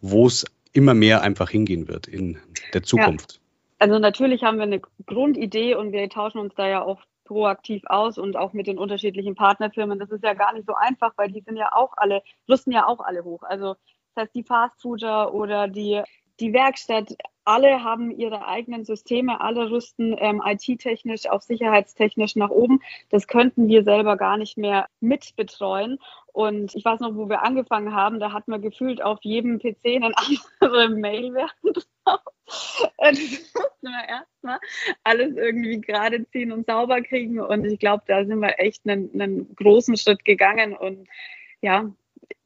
wo 0.00 0.26
es 0.26 0.44
immer 0.72 0.94
mehr 0.94 1.22
einfach 1.22 1.50
hingehen 1.50 1.86
wird 1.86 2.08
in 2.08 2.38
der 2.74 2.82
Zukunft. 2.82 3.34
Ja. 3.34 3.41
Also 3.82 3.98
natürlich 3.98 4.44
haben 4.44 4.58
wir 4.58 4.62
eine 4.62 4.80
Grundidee 5.06 5.74
und 5.74 5.90
wir 5.90 6.08
tauschen 6.08 6.38
uns 6.38 6.54
da 6.54 6.68
ja 6.68 6.84
auch 6.84 7.02
proaktiv 7.24 7.82
aus 7.86 8.16
und 8.16 8.36
auch 8.36 8.52
mit 8.52 8.68
den 8.68 8.78
unterschiedlichen 8.78 9.34
Partnerfirmen. 9.34 9.98
Das 9.98 10.12
ist 10.12 10.22
ja 10.22 10.34
gar 10.34 10.52
nicht 10.52 10.68
so 10.68 10.74
einfach, 10.74 11.14
weil 11.16 11.32
die 11.32 11.40
sind 11.40 11.56
ja 11.56 11.72
auch 11.72 11.90
alle, 11.96 12.22
rüsten 12.48 12.72
ja 12.72 12.86
auch 12.86 13.00
alle 13.00 13.24
hoch. 13.24 13.42
Also 13.42 13.74
das 14.14 14.22
heißt, 14.22 14.34
die 14.36 14.44
Fastfooder 14.44 15.34
oder 15.34 15.66
die, 15.66 16.00
die 16.38 16.52
Werkstatt, 16.52 17.16
alle 17.44 17.82
haben 17.82 18.12
ihre 18.12 18.46
eigenen 18.46 18.84
Systeme, 18.84 19.40
alle 19.40 19.68
rüsten 19.68 20.14
ähm, 20.16 20.40
IT-technisch, 20.44 21.28
auch 21.28 21.40
sicherheitstechnisch 21.40 22.36
nach 22.36 22.50
oben. 22.50 22.78
Das 23.10 23.26
könnten 23.26 23.66
wir 23.66 23.82
selber 23.82 24.16
gar 24.16 24.36
nicht 24.36 24.56
mehr 24.56 24.86
mitbetreuen. 25.00 25.98
Und 26.32 26.74
ich 26.74 26.84
weiß 26.84 27.00
noch, 27.00 27.14
wo 27.14 27.28
wir 27.28 27.42
angefangen 27.42 27.94
haben, 27.94 28.18
da 28.18 28.32
hat 28.32 28.48
man 28.48 28.62
gefühlt 28.62 29.02
auf 29.02 29.18
jedem 29.22 29.58
PC 29.58 29.78
eine 29.84 30.12
andere 30.60 30.88
Mail 30.88 31.34
während 31.34 31.86
und 32.06 32.18
das 32.98 33.18
mussten 33.54 33.88
wir 33.88 34.08
erstmal 34.08 34.58
alles 35.04 35.36
irgendwie 35.36 35.80
gerade 35.80 36.26
ziehen 36.30 36.52
und 36.52 36.66
sauber 36.66 37.00
kriegen. 37.02 37.40
Und 37.40 37.64
ich 37.64 37.78
glaube, 37.78 38.04
da 38.06 38.24
sind 38.24 38.40
wir 38.40 38.58
echt 38.58 38.86
einen, 38.86 39.10
einen 39.14 39.54
großen 39.56 39.96
Schritt 39.96 40.24
gegangen. 40.24 40.76
Und 40.76 41.08
ja, 41.60 41.90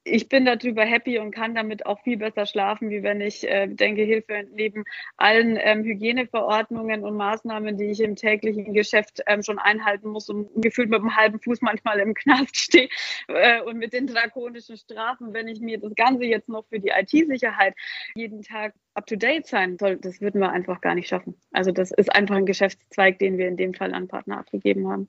ich 0.07 0.29
bin 0.29 0.45
darüber 0.45 0.85
happy 0.85 1.19
und 1.19 1.33
kann 1.33 1.55
damit 1.55 1.85
auch 1.85 2.01
viel 2.03 2.17
besser 2.17 2.47
schlafen, 2.47 2.91
wie 2.91 3.03
wenn 3.03 3.21
ich 3.21 3.49
äh, 3.49 3.67
denke, 3.67 4.03
Hilfe 4.03 4.47
neben 4.55 4.85
allen 5.17 5.59
ähm, 5.61 5.83
Hygieneverordnungen 5.83 7.05
und 7.05 7.17
Maßnahmen, 7.17 7.77
die 7.77 7.87
ich 7.87 8.01
im 8.01 8.15
täglichen 8.15 8.73
Geschäft 8.73 9.23
ähm, 9.27 9.43
schon 9.43 9.59
einhalten 9.59 10.09
muss 10.09 10.29
und 10.29 10.49
gefühlt 10.63 10.91
mit 10.91 11.01
einem 11.01 11.17
halben 11.17 11.41
Fuß 11.41 11.61
manchmal 11.61 11.99
im 11.99 12.15
Knast 12.15 12.57
stehe 12.57 12.89
äh, 13.29 13.61
und 13.63 13.79
mit 13.79 13.93
den 13.93 14.07
drakonischen 14.07 14.77
Strafen, 14.77 15.35
wenn 15.35 15.49
ich 15.49 15.61
mir 15.61 15.79
das 15.79 15.95
Ganze 15.97 16.25
jetzt 16.25 16.49
noch 16.49 16.67
für 16.69 16.79
die 16.79 16.91
IT-Sicherheit 16.91 17.75
jeden 18.15 18.43
Tag 18.43 18.75
up-to-date 18.97 19.47
sein 19.47 19.77
soll, 19.79 19.97
das 19.97 20.21
würden 20.21 20.41
wir 20.41 20.51
einfach 20.51 20.81
gar 20.81 20.95
nicht 20.95 21.09
schaffen. 21.09 21.35
Also 21.53 21.71
das 21.71 21.91
ist 21.91 22.13
einfach 22.13 22.37
ein 22.37 22.47
Geschäftszweig, 22.47 23.19
den 23.19 23.39
wir 23.39 23.49
in 23.49 23.57
dem 23.57 23.75
Fall 23.75 23.95
an 23.95 24.09
Partner 24.09 24.39
abgegeben 24.39 24.89
haben. 24.89 25.09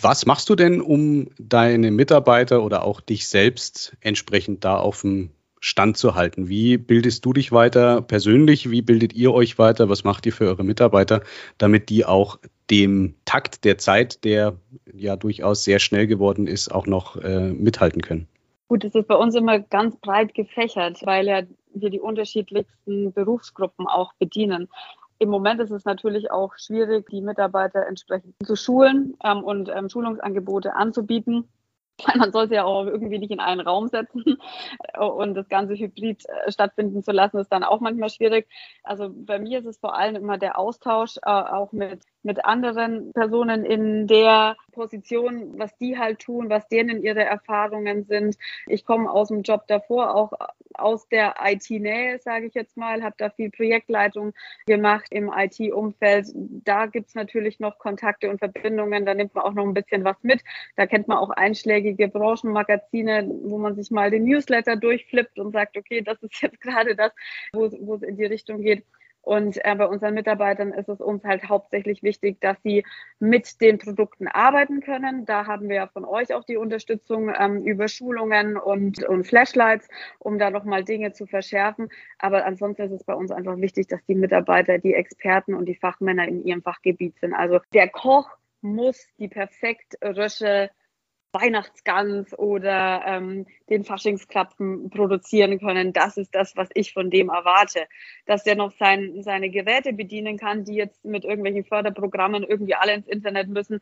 Was 0.00 0.24
machst 0.26 0.48
du 0.48 0.54
denn, 0.54 0.80
um 0.80 1.28
deine 1.38 1.90
Mitarbeiter 1.90 2.62
oder 2.62 2.82
auch 2.84 3.00
dich 3.00 3.28
selbst 3.28 3.96
entsprechend 4.00 4.64
da 4.64 4.76
auf 4.76 5.02
dem 5.02 5.30
Stand 5.60 5.98
zu 5.98 6.14
halten? 6.14 6.48
Wie 6.48 6.78
bildest 6.78 7.24
du 7.26 7.34
dich 7.34 7.52
weiter 7.52 8.00
persönlich? 8.00 8.70
Wie 8.70 8.80
bildet 8.80 9.12
ihr 9.12 9.34
euch 9.34 9.58
weiter? 9.58 9.90
Was 9.90 10.04
macht 10.04 10.24
ihr 10.24 10.32
für 10.32 10.46
eure 10.46 10.64
Mitarbeiter, 10.64 11.22
damit 11.58 11.90
die 11.90 12.06
auch 12.06 12.38
dem 12.70 13.14
Takt 13.26 13.64
der 13.64 13.76
Zeit, 13.76 14.24
der 14.24 14.56
ja 14.94 15.16
durchaus 15.16 15.64
sehr 15.64 15.78
schnell 15.78 16.06
geworden 16.06 16.46
ist, 16.46 16.72
auch 16.72 16.86
noch 16.86 17.16
äh, 17.16 17.50
mithalten 17.50 18.00
können? 18.00 18.26
Gut, 18.68 18.84
es 18.84 18.94
ist 18.94 19.08
bei 19.08 19.16
uns 19.16 19.34
immer 19.34 19.58
ganz 19.58 19.96
breit 19.96 20.32
gefächert, 20.32 21.00
weil 21.04 21.26
ja 21.26 21.42
wir 21.74 21.90
die 21.90 22.00
unterschiedlichsten 22.00 23.12
Berufsgruppen 23.12 23.86
auch 23.86 24.12
bedienen. 24.14 24.68
Im 25.18 25.28
Moment 25.28 25.60
ist 25.60 25.70
es 25.70 25.84
natürlich 25.84 26.30
auch 26.30 26.54
schwierig, 26.56 27.08
die 27.10 27.20
Mitarbeiter 27.20 27.86
entsprechend 27.86 28.34
zu 28.44 28.56
schulen 28.56 29.14
ähm, 29.22 29.44
und 29.44 29.68
ähm, 29.68 29.88
Schulungsangebote 29.90 30.74
anzubieten. 30.74 31.48
Man 32.16 32.32
soll 32.32 32.48
sie 32.48 32.54
ja 32.54 32.64
auch 32.64 32.86
irgendwie 32.86 33.18
nicht 33.18 33.30
in 33.30 33.40
einen 33.40 33.60
Raum 33.60 33.88
setzen 33.88 34.38
und 34.98 35.34
das 35.34 35.50
Ganze 35.50 35.74
hybrid 35.74 36.24
äh, 36.26 36.50
stattfinden 36.50 37.02
zu 37.02 37.12
lassen, 37.12 37.36
ist 37.38 37.52
dann 37.52 37.64
auch 37.64 37.80
manchmal 37.80 38.08
schwierig. 38.08 38.48
Also 38.82 39.10
bei 39.12 39.38
mir 39.38 39.58
ist 39.58 39.66
es 39.66 39.78
vor 39.78 39.94
allem 39.94 40.16
immer 40.16 40.38
der 40.38 40.58
Austausch, 40.58 41.18
äh, 41.18 41.30
auch 41.30 41.72
mit 41.72 42.00
mit 42.22 42.44
anderen 42.44 43.12
Personen 43.12 43.64
in 43.64 44.06
der 44.06 44.56
Position, 44.72 45.58
was 45.58 45.76
die 45.78 45.98
halt 45.98 46.20
tun, 46.20 46.50
was 46.50 46.68
denen 46.68 47.02
ihre 47.02 47.24
Erfahrungen 47.24 48.04
sind. 48.04 48.36
Ich 48.66 48.84
komme 48.84 49.10
aus 49.10 49.28
dem 49.28 49.42
Job 49.42 49.66
davor, 49.66 50.14
auch 50.14 50.32
aus 50.80 51.08
der 51.08 51.34
IT-Nähe, 51.42 52.18
sage 52.18 52.46
ich 52.46 52.54
jetzt 52.54 52.76
mal, 52.76 53.02
habe 53.02 53.14
da 53.18 53.30
viel 53.30 53.50
Projektleitung 53.50 54.32
gemacht 54.66 55.08
im 55.10 55.30
IT-Umfeld. 55.34 56.28
Da 56.34 56.86
gibt's 56.86 57.14
natürlich 57.14 57.60
noch 57.60 57.78
Kontakte 57.78 58.30
und 58.30 58.38
Verbindungen, 58.38 59.06
da 59.06 59.14
nimmt 59.14 59.34
man 59.34 59.44
auch 59.44 59.52
noch 59.52 59.64
ein 59.64 59.74
bisschen 59.74 60.04
was 60.04 60.16
mit. 60.22 60.42
Da 60.76 60.86
kennt 60.86 61.08
man 61.08 61.18
auch 61.18 61.30
einschlägige 61.30 62.08
Branchenmagazine, 62.08 63.28
wo 63.44 63.58
man 63.58 63.74
sich 63.74 63.90
mal 63.90 64.10
den 64.10 64.24
Newsletter 64.24 64.76
durchflippt 64.76 65.38
und 65.38 65.52
sagt, 65.52 65.76
okay, 65.76 66.00
das 66.02 66.22
ist 66.22 66.40
jetzt 66.42 66.60
gerade 66.60 66.96
das, 66.96 67.12
wo 67.52 67.64
es 67.66 68.02
in 68.02 68.16
die 68.16 68.24
Richtung 68.24 68.62
geht. 68.62 68.84
Und 69.22 69.62
äh, 69.64 69.74
bei 69.74 69.86
unseren 69.86 70.14
Mitarbeitern 70.14 70.72
ist 70.72 70.88
es 70.88 71.00
uns 71.00 71.24
halt 71.24 71.48
hauptsächlich 71.48 72.02
wichtig, 72.02 72.40
dass 72.40 72.56
sie 72.62 72.84
mit 73.18 73.60
den 73.60 73.78
Produkten 73.78 74.28
arbeiten 74.28 74.80
können. 74.80 75.26
Da 75.26 75.46
haben 75.46 75.68
wir 75.68 75.76
ja 75.76 75.86
von 75.88 76.04
euch 76.04 76.32
auch 76.34 76.44
die 76.44 76.56
Unterstützung 76.56 77.32
ähm, 77.38 77.64
über 77.64 77.88
Schulungen 77.88 78.56
und, 78.56 79.04
und 79.04 79.26
Flashlights, 79.26 79.88
um 80.18 80.38
da 80.38 80.50
nochmal 80.50 80.84
Dinge 80.84 81.12
zu 81.12 81.26
verschärfen. 81.26 81.88
Aber 82.18 82.44
ansonsten 82.44 82.82
ist 82.82 82.92
es 82.92 83.04
bei 83.04 83.14
uns 83.14 83.30
einfach 83.30 83.56
wichtig, 83.58 83.88
dass 83.88 84.04
die 84.06 84.14
Mitarbeiter 84.14 84.78
die 84.78 84.94
Experten 84.94 85.54
und 85.54 85.66
die 85.66 85.74
Fachmänner 85.74 86.26
in 86.26 86.44
ihrem 86.44 86.62
Fachgebiet 86.62 87.18
sind. 87.20 87.34
Also 87.34 87.60
der 87.74 87.88
Koch 87.88 88.30
muss 88.62 89.06
die 89.18 89.28
perfekt 89.28 89.96
Rösche 90.02 90.70
Weihnachtsgans 91.32 92.36
oder 92.38 93.02
ähm, 93.06 93.46
den 93.68 93.84
Faschingsklapfen 93.84 94.90
produzieren 94.90 95.58
können. 95.58 95.92
Das 95.92 96.16
ist 96.16 96.34
das, 96.34 96.56
was 96.56 96.68
ich 96.74 96.92
von 96.92 97.10
dem 97.10 97.28
erwarte. 97.28 97.86
Dass 98.26 98.44
der 98.44 98.56
noch 98.56 98.72
sein, 98.72 99.22
seine 99.22 99.50
Geräte 99.50 99.92
bedienen 99.92 100.38
kann, 100.38 100.64
die 100.64 100.74
jetzt 100.74 101.04
mit 101.04 101.24
irgendwelchen 101.24 101.64
Förderprogrammen 101.64 102.42
irgendwie 102.44 102.74
alle 102.74 102.94
ins 102.94 103.08
Internet 103.08 103.48
müssen. 103.48 103.80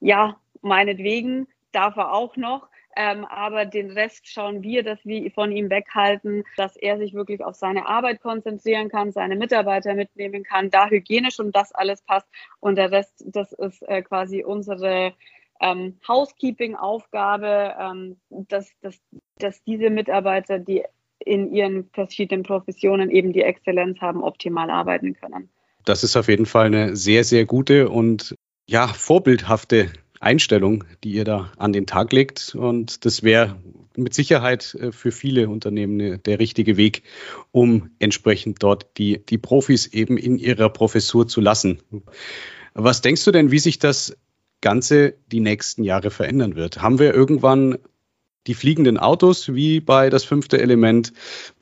Ja, 0.00 0.40
meinetwegen 0.62 1.46
darf 1.72 1.96
er 1.96 2.12
auch 2.12 2.36
noch. 2.36 2.68
Ähm, 2.96 3.24
aber 3.26 3.64
den 3.64 3.92
Rest 3.92 4.26
schauen 4.26 4.62
wir, 4.64 4.82
dass 4.82 4.98
wir 5.04 5.30
von 5.30 5.52
ihm 5.52 5.70
weghalten, 5.70 6.42
dass 6.56 6.76
er 6.76 6.98
sich 6.98 7.14
wirklich 7.14 7.44
auf 7.44 7.54
seine 7.54 7.86
Arbeit 7.86 8.20
konzentrieren 8.20 8.88
kann, 8.88 9.12
seine 9.12 9.36
Mitarbeiter 9.36 9.94
mitnehmen 9.94 10.42
kann, 10.42 10.70
da 10.70 10.88
hygienisch 10.88 11.38
und 11.38 11.54
das 11.54 11.70
alles 11.70 12.02
passt. 12.02 12.26
Und 12.58 12.76
der 12.76 12.90
Rest, 12.90 13.22
das 13.24 13.52
ist 13.52 13.82
äh, 13.82 14.02
quasi 14.02 14.42
unsere 14.42 15.14
ähm, 15.60 15.98
Housekeeping-Aufgabe, 16.06 17.74
ähm, 17.80 18.16
dass, 18.30 18.70
dass, 18.80 18.98
dass 19.38 19.62
diese 19.64 19.90
Mitarbeiter, 19.90 20.58
die 20.58 20.84
in 21.18 21.52
ihren 21.52 21.90
verschiedenen 21.92 22.42
Professionen 22.42 23.10
eben 23.10 23.32
die 23.32 23.42
Exzellenz 23.42 24.00
haben, 24.00 24.22
optimal 24.22 24.70
arbeiten 24.70 25.14
können. 25.14 25.48
Das 25.84 26.04
ist 26.04 26.16
auf 26.16 26.28
jeden 26.28 26.46
Fall 26.46 26.66
eine 26.66 26.96
sehr, 26.96 27.24
sehr 27.24 27.44
gute 27.44 27.88
und 27.88 28.34
ja, 28.68 28.86
vorbildhafte 28.86 29.90
Einstellung, 30.20 30.84
die 31.04 31.12
ihr 31.12 31.24
da 31.24 31.52
an 31.56 31.72
den 31.72 31.86
Tag 31.86 32.12
legt. 32.12 32.54
Und 32.54 33.04
das 33.04 33.22
wäre 33.22 33.56
mit 33.96 34.14
Sicherheit 34.14 34.74
äh, 34.74 34.92
für 34.92 35.12
viele 35.12 35.48
Unternehmen 35.48 36.22
der 36.22 36.38
richtige 36.38 36.76
Weg, 36.76 37.02
um 37.52 37.90
entsprechend 37.98 38.62
dort 38.62 38.98
die, 38.98 39.24
die 39.24 39.38
Profis 39.38 39.86
eben 39.86 40.16
in 40.16 40.38
ihrer 40.38 40.68
Professur 40.68 41.26
zu 41.28 41.40
lassen. 41.40 41.80
Was 42.74 43.00
denkst 43.00 43.24
du 43.24 43.30
denn, 43.30 43.50
wie 43.50 43.58
sich 43.58 43.78
das 43.78 44.16
Ganze 44.60 45.14
die 45.30 45.40
nächsten 45.40 45.84
Jahre 45.84 46.10
verändern 46.10 46.56
wird? 46.56 46.82
Haben 46.82 46.98
wir 46.98 47.14
irgendwann 47.14 47.78
die 48.48 48.54
fliegenden 48.54 48.96
Autos 48.98 49.54
wie 49.54 49.78
bei 49.78 50.08
das 50.08 50.24
fünfte 50.24 50.60
Element. 50.60 51.12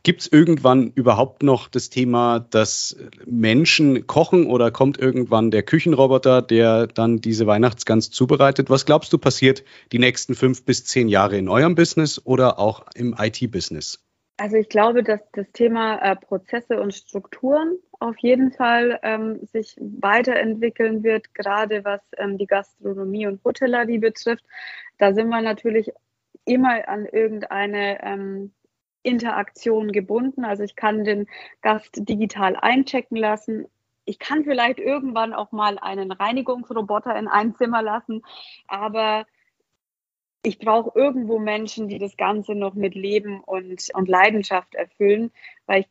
Gibt 0.05 0.21
es 0.23 0.33
irgendwann 0.33 0.93
überhaupt 0.95 1.43
noch 1.43 1.69
das 1.69 1.91
Thema, 1.91 2.39
dass 2.39 2.97
Menschen 3.27 4.07
kochen 4.07 4.47
oder 4.47 4.71
kommt 4.71 4.97
irgendwann 4.97 5.51
der 5.51 5.65
Küchenroboter, 5.65 6.43
der 6.43 6.87
dann 6.87 7.21
diese 7.21 7.47
Weihnachtsgans 7.47 8.11
zubereitet? 8.11 8.71
Was 8.71 8.87
glaubst 8.87 9.13
du 9.13 9.19
passiert 9.19 9.65
die 9.91 9.99
nächsten 9.99 10.37
fünf 10.37 10.65
bis 10.65 10.85
zehn 10.85 11.09
Jahre 11.09 11.37
in 11.37 11.49
eurem 11.49 11.75
Business 11.75 12.21
oder 12.25 12.61
auch 12.61 12.87
im 12.95 13.17
IT-Business? 13.19 14.06
Also 14.39 14.57
ich 14.57 14.69
glaube, 14.69 15.03
dass 15.03 15.21
das 15.33 15.51
Thema 15.53 15.97
äh, 15.99 16.15
Prozesse 16.15 16.81
und 16.81 16.95
Strukturen 16.95 17.79
auf 18.01 18.19
jeden 18.19 18.53
Fall 18.53 19.01
ähm, 19.03 19.47
sich 19.47 19.77
weiterentwickeln 19.81 21.03
wird, 21.03 21.35
gerade 21.35 21.85
was 21.85 22.03
ähm, 22.19 22.37
die 22.37 22.47
Gastronomie 22.47 23.27
und 23.27 23.43
Hotellerie 23.45 23.99
betrifft. 23.99 24.45
Da 24.99 25.15
sind 25.15 25.29
wir 25.29 25.41
natürlich 25.41 25.91
immer 26.45 26.87
an 26.87 27.07
irgendeine 27.07 28.03
ähm, 28.03 28.53
Interaktion 29.03 29.93
gebunden. 29.93 30.45
Also 30.45 30.65
ich 30.65 30.77
kann 30.77 31.05
den 31.05 31.27
Gast 31.63 31.95
digital 31.95 32.57
einchecken 32.57 33.17
lassen. 33.17 33.67
Ich 34.05 34.19
kann 34.19 34.45
vielleicht 34.45 34.79
irgendwann 34.79 35.33
auch 35.33 35.51
mal 35.51 35.79
einen 35.79 36.13
Reinigungsroboter 36.13 37.17
in 37.17 37.27
ein 37.27 37.55
Zimmer 37.55 37.83
lassen, 37.83 38.23
aber 38.69 39.27
ich 40.47 40.61
brauche 40.61 40.97
irgendwo 40.97 41.41
Menschen, 41.41 41.89
die 41.89 41.99
das 41.99 42.17
Ganze 42.17 42.55
noch 42.55 42.75
mit 42.75 42.95
Leben 42.95 43.41
und, 43.41 43.89
und 43.93 44.09
Leidenschaft 44.09 44.77
erfüllen, 44.77 45.33
weil 45.67 45.81
ich 45.81 45.89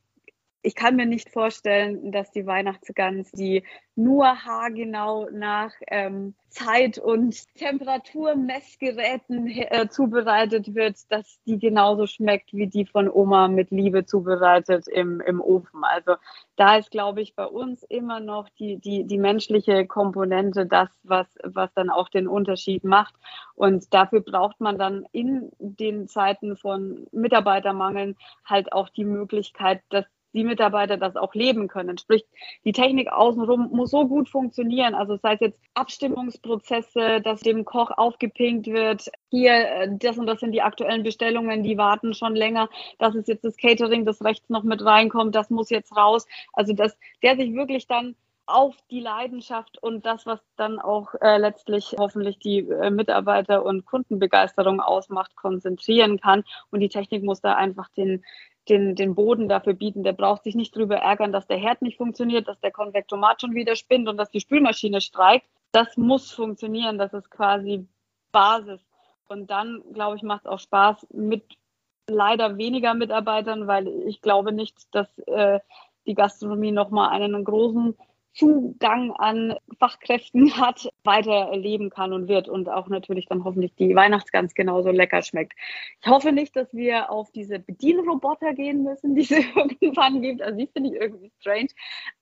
ich 0.66 0.74
kann 0.74 0.96
mir 0.96 1.06
nicht 1.06 1.30
vorstellen, 1.30 2.12
dass 2.12 2.32
die 2.32 2.48
Weihnachtsgans, 2.48 3.32
die 3.32 3.64
nur 3.96 4.26
haargenau 4.26 5.30
nach 5.32 5.72
ähm, 5.88 6.34
Zeit- 6.50 6.98
und 6.98 7.36
Temperaturmessgeräten 7.56 9.48
äh, 9.48 9.88
zubereitet 9.90 10.74
wird, 10.74 10.98
dass 11.10 11.40
die 11.46 11.60
genauso 11.60 12.08
schmeckt 12.08 12.52
wie 12.54 12.68
die 12.68 12.86
von 12.86 13.10
Oma 13.10 13.48
mit 13.48 13.70
Liebe 13.72 14.06
zubereitet 14.06 14.88
im, 14.88 15.22
im 15.22 15.40
Ofen. 15.40 15.84
Also 15.84 16.16
da 16.56 16.78
ist, 16.78 16.92
glaube 16.92 17.22
ich, 17.22 17.36
bei 17.36 17.46
uns 17.46 17.84
immer 17.84 18.20
noch 18.20 18.50
die, 18.58 18.78
die, 18.78 19.06
die 19.06 19.20
menschliche 19.20 19.86
Komponente 19.86 20.66
das, 20.66 20.90
was, 21.04 21.28
was 21.44 21.72
dann 21.76 21.90
auch 21.90 22.10
den 22.10 22.28
Unterschied 22.28 22.84
macht. 22.84 23.14
Und 23.54 23.94
dafür 23.94 24.22
braucht 24.22 24.60
man 24.60 24.78
dann 24.78 25.06
in 25.12 25.52
den 25.60 26.08
Zeiten 26.08 26.58
von 26.58 27.06
Mitarbeitermangeln 27.12 28.18
halt 28.46 28.74
auch 28.74 28.90
die 28.90 29.06
Möglichkeit, 29.06 29.82
dass 29.90 30.06
die 30.36 30.44
Mitarbeiter 30.44 30.98
das 30.98 31.16
auch 31.16 31.34
leben 31.34 31.68
können. 31.68 31.98
Sprich, 31.98 32.26
die 32.64 32.74
Technik 32.74 33.12
außenrum 33.12 33.70
muss 33.72 33.92
so 33.92 34.08
gut 34.08 34.30
funktionieren. 34.30 34.94
Also 34.94 35.18
sei 35.18 35.34
es 35.34 35.40
jetzt 35.40 35.60
Abstimmungsprozesse, 35.74 37.22
dass 37.22 37.42
dem 37.42 37.66
Koch 37.66 37.92
aufgepinkt 37.92 38.68
wird, 38.68 39.10
hier, 39.30 39.54
äh, 39.54 39.90
das 39.92 40.18
und 40.18 40.28
das 40.28 40.40
sind 40.40 40.52
die 40.52 40.62
aktuellen 40.62 41.04
Bestellungen, 41.04 41.64
die 41.64 41.78
warten 41.78 42.14
schon 42.14 42.36
länger. 42.36 42.70
Das 43.00 43.16
ist 43.16 43.28
jetzt 43.28 43.46
das 43.46 43.58
Catering, 43.58 44.06
das 44.06 44.24
rechts 44.24 44.50
noch 44.50 44.64
mit 44.64 44.84
reinkommt, 44.84 45.36
das 45.36 45.50
muss 45.50 45.70
jetzt 45.70 45.96
raus. 45.96 46.28
Also 46.54 46.74
dass 46.74 46.98
der 47.24 47.36
sich 47.36 47.54
wirklich 47.54 47.88
dann 47.88 48.16
auf 48.48 48.76
die 48.92 49.00
Leidenschaft 49.00 49.82
und 49.82 50.06
das, 50.06 50.26
was 50.26 50.40
dann 50.56 50.80
auch 50.80 51.16
äh, 51.22 51.38
letztlich 51.38 51.96
hoffentlich 51.98 52.38
die 52.40 52.60
äh, 52.60 52.92
Mitarbeiter- 52.92 53.66
und 53.66 53.86
Kundenbegeisterung 53.86 54.82
ausmacht, 54.82 55.36
konzentrieren 55.36 56.20
kann. 56.20 56.44
Und 56.70 56.82
die 56.82 56.90
Technik 56.90 57.24
muss 57.24 57.42
da 57.42 57.56
einfach 57.56 57.90
den, 57.90 58.24
den, 58.70 58.96
den 58.96 59.16
Boden 59.16 59.48
dafür 59.48 59.74
bieten. 59.74 60.04
Der 60.04 60.14
braucht 60.14 60.44
sich 60.44 60.56
nicht 60.56 60.76
darüber 60.76 60.98
ärgern, 60.98 61.32
dass 61.32 61.48
der 61.48 61.58
Herd 61.58 61.82
nicht 61.82 61.98
funktioniert, 61.98 62.48
dass 62.48 62.60
der 62.60 62.72
Konvektomat 62.72 63.42
schon 63.42 63.54
wieder 63.54 63.76
spinnt 63.76 64.08
und 64.10 64.18
dass 64.18 64.32
die 64.32 64.40
Spülmaschine 64.40 65.02
streikt. 65.02 65.48
Das 65.72 65.98
muss 65.98 66.32
funktionieren. 66.32 66.98
Das 66.98 67.14
ist 67.14 67.30
quasi 67.30 67.88
Basis. 68.32 68.82
Und 69.28 69.50
dann, 69.50 69.82
glaube 69.94 70.18
ich, 70.18 70.24
macht 70.24 70.46
es 70.46 70.52
auch 70.52 70.60
Spaß 70.60 71.08
mit 71.12 71.58
leider 72.08 72.58
weniger 72.58 72.94
Mitarbeitern, 72.94 73.68
weil 73.68 73.88
ich 74.08 74.22
glaube 74.22 74.52
nicht, 74.52 74.94
dass 74.94 75.08
äh, 75.28 75.60
die 76.06 76.14
Gastronomie 76.14 76.72
nochmal 76.72 77.10
einen 77.10 77.44
großen 77.44 77.96
Zugang 78.36 79.12
an 79.14 79.56
Fachkräften 79.80 80.56
hat, 80.58 80.90
weiter 81.04 81.56
leben 81.56 81.90
kann 81.90 82.12
und 82.14 82.28
wird 82.28 82.50
und 82.50 82.70
auch 82.70 82.88
natürlich 82.88 83.28
dann 83.28 83.46
hoffentlich 83.46 83.74
die 83.76 83.96
Weihnachtsgans 83.96 84.54
genauso 84.54 84.92
lecker 84.92 85.22
schmeckt. 85.22 85.54
Ich 86.02 86.08
hoffe 86.08 86.34
nicht, 86.34 86.56
dass 86.56 86.74
wir 86.74 87.10
auf 87.10 87.32
diese 87.32 87.60
Bedienroboter 87.60 88.54
gehen 88.54 88.84
müssen, 88.84 89.16
die 89.16 89.22
es 89.22 89.32
irgendwann 89.32 90.22
gibt. 90.22 90.42
Also 90.42 90.58
die 90.58 90.68
finde 90.68 90.90
ich 90.90 91.02
irgendwie 91.02 91.32
strange, 91.40 91.70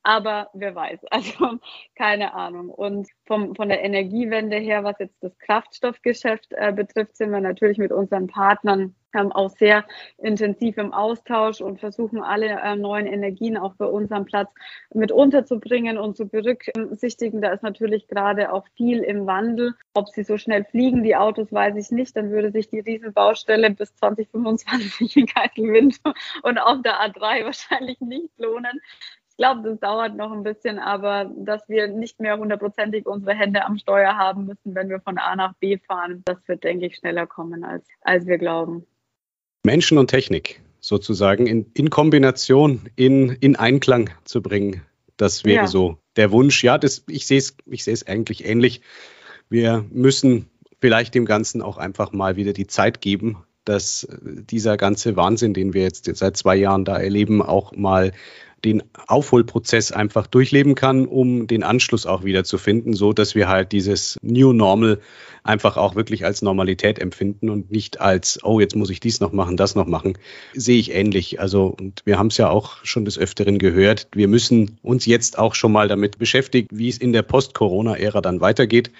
aber 0.03 0.49
wer 0.53 0.75
weiß. 0.75 0.99
Also 1.09 1.59
keine 1.95 2.33
Ahnung. 2.33 2.69
Und 2.69 3.09
vom, 3.33 3.55
von 3.55 3.69
der 3.69 3.83
Energiewende 3.83 4.57
her, 4.57 4.83
was 4.83 4.99
jetzt 4.99 5.17
das 5.21 5.37
Kraftstoffgeschäft 5.39 6.53
äh, 6.55 6.71
betrifft, 6.71 7.17
sind 7.17 7.31
wir 7.31 7.41
natürlich 7.41 7.79
mit 7.79 7.91
unseren 7.91 8.27
Partnern 8.27 8.93
ähm, 9.15 9.31
auch 9.31 9.49
sehr 9.49 9.85
intensiv 10.17 10.77
im 10.77 10.93
Austausch 10.93 11.61
und 11.61 11.79
versuchen 11.79 12.21
alle 12.21 12.47
äh, 12.47 12.75
neuen 12.75 13.07
Energien 13.07 13.57
auch 13.57 13.73
bei 13.75 13.85
unserem 13.85 14.25
Platz 14.25 14.51
mit 14.93 15.11
unterzubringen 15.11 15.97
und 15.97 16.15
zu 16.15 16.27
berücksichtigen. 16.27 17.41
Da 17.41 17.51
ist 17.51 17.63
natürlich 17.63 18.07
gerade 18.07 18.53
auch 18.53 18.67
viel 18.75 18.99
im 18.99 19.25
Wandel. 19.25 19.73
Ob 19.95 20.09
sie 20.09 20.23
so 20.23 20.37
schnell 20.37 20.63
fliegen, 20.65 21.03
die 21.03 21.15
Autos, 21.15 21.51
weiß 21.51 21.75
ich 21.75 21.89
nicht. 21.89 22.15
Dann 22.15 22.29
würde 22.29 22.51
sich 22.51 22.69
die 22.69 22.79
Riesenbaustelle 22.79 23.71
bis 23.71 23.95
2025 23.95 25.17
in 25.17 25.25
Geiselwind 25.25 25.99
und 26.43 26.59
auf 26.59 26.81
der 26.83 26.99
A3 27.01 27.45
wahrscheinlich 27.45 27.99
nicht 27.99 28.37
lohnen. 28.37 28.79
Ich 29.35 29.37
glaube, 29.37 29.67
das 29.67 29.79
dauert 29.79 30.15
noch 30.15 30.31
ein 30.31 30.43
bisschen, 30.43 30.77
aber 30.77 31.25
dass 31.35 31.67
wir 31.67 31.87
nicht 31.87 32.19
mehr 32.19 32.37
hundertprozentig 32.37 33.07
unsere 33.07 33.33
Hände 33.33 33.65
am 33.65 33.79
Steuer 33.79 34.15
haben 34.15 34.45
müssen, 34.45 34.75
wenn 34.75 34.89
wir 34.89 34.99
von 34.99 35.17
A 35.17 35.35
nach 35.35 35.55
B 35.55 35.79
fahren, 35.79 36.21
das 36.25 36.37
wird, 36.45 36.63
denke 36.63 36.85
ich, 36.85 36.97
schneller 36.97 37.25
kommen, 37.25 37.63
als, 37.63 37.83
als 38.01 38.27
wir 38.27 38.37
glauben. 38.37 38.85
Menschen 39.65 39.97
und 39.97 40.07
Technik 40.07 40.61
sozusagen 40.81 41.47
in, 41.47 41.71
in 41.73 41.89
Kombination, 41.89 42.81
in, 42.95 43.29
in 43.29 43.55
Einklang 43.55 44.11
zu 44.23 44.43
bringen. 44.43 44.83
Das 45.17 45.45
wäre 45.45 45.63
ja. 45.63 45.67
so 45.67 45.97
der 46.15 46.31
Wunsch. 46.31 46.63
Ja, 46.63 46.77
das, 46.77 47.03
ich 47.07 47.25
sehe 47.25 47.39
es 47.39 47.55
ich 47.65 47.83
sehe 47.83 47.93
es 47.93 48.05
eigentlich 48.05 48.45
ähnlich. 48.45 48.81
Wir 49.49 49.83
müssen 49.89 50.49
vielleicht 50.79 51.15
dem 51.15 51.25
Ganzen 51.25 51.61
auch 51.61 51.77
einfach 51.77 52.11
mal 52.11 52.35
wieder 52.35 52.53
die 52.53 52.67
Zeit 52.67 53.01
geben, 53.01 53.43
dass 53.65 54.07
dieser 54.21 54.77
ganze 54.77 55.15
Wahnsinn, 55.15 55.53
den 55.53 55.73
wir 55.73 55.83
jetzt 55.83 56.13
seit 56.15 56.35
zwei 56.35 56.55
Jahren 56.55 56.85
da 56.85 56.99
erleben, 56.99 57.41
auch 57.41 57.71
mal 57.71 58.11
den 58.65 58.83
Aufholprozess 59.07 59.91
einfach 59.91 60.27
durchleben 60.27 60.75
kann, 60.75 61.05
um 61.05 61.47
den 61.47 61.63
Anschluss 61.63 62.05
auch 62.05 62.23
wieder 62.23 62.43
zu 62.43 62.57
finden, 62.57 62.93
so 62.93 63.13
dass 63.13 63.35
wir 63.35 63.49
halt 63.49 63.71
dieses 63.71 64.17
New 64.21 64.53
Normal 64.53 64.99
einfach 65.43 65.75
auch 65.75 65.95
wirklich 65.95 66.23
als 66.25 66.41
Normalität 66.41 66.99
empfinden 66.99 67.49
und 67.49 67.69
nicht 67.71 67.99
als, 67.99 68.39
oh, 68.43 68.59
jetzt 68.59 68.75
muss 68.75 68.89
ich 68.89 68.99
dies 68.99 69.19
noch 69.19 69.33
machen, 69.33 69.57
das 69.57 69.75
noch 69.75 69.87
machen, 69.87 70.17
sehe 70.53 70.79
ich 70.79 70.93
ähnlich. 70.93 71.39
Also, 71.39 71.75
und 71.77 72.01
wir 72.05 72.17
haben 72.17 72.27
es 72.27 72.37
ja 72.37 72.49
auch 72.49 72.77
schon 72.83 73.05
des 73.05 73.17
Öfteren 73.17 73.59
gehört, 73.59 74.07
wir 74.13 74.27
müssen 74.27 74.77
uns 74.81 75.05
jetzt 75.05 75.37
auch 75.37 75.55
schon 75.55 75.71
mal 75.71 75.87
damit 75.87 76.17
beschäftigen, 76.17 76.67
wie 76.71 76.89
es 76.89 76.97
in 76.97 77.13
der 77.13 77.23
Post-Corona-Ära 77.23 78.21
dann 78.21 78.39
weitergeht. 78.39 78.91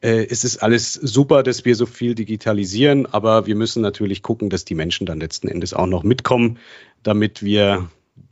Äh, 0.00 0.26
es 0.28 0.44
ist 0.44 0.58
alles 0.58 0.94
super, 0.94 1.42
dass 1.42 1.64
wir 1.64 1.76
so 1.76 1.86
viel 1.86 2.14
digitalisieren, 2.14 3.06
aber 3.06 3.46
wir 3.46 3.54
müssen 3.54 3.82
natürlich 3.82 4.22
gucken, 4.22 4.50
dass 4.50 4.64
die 4.64 4.74
Menschen 4.74 5.06
dann 5.06 5.20
letzten 5.20 5.48
Endes 5.48 5.74
auch 5.74 5.86
noch 5.86 6.02
mitkommen, 6.02 6.58
damit 7.02 7.42
wir 7.42 7.88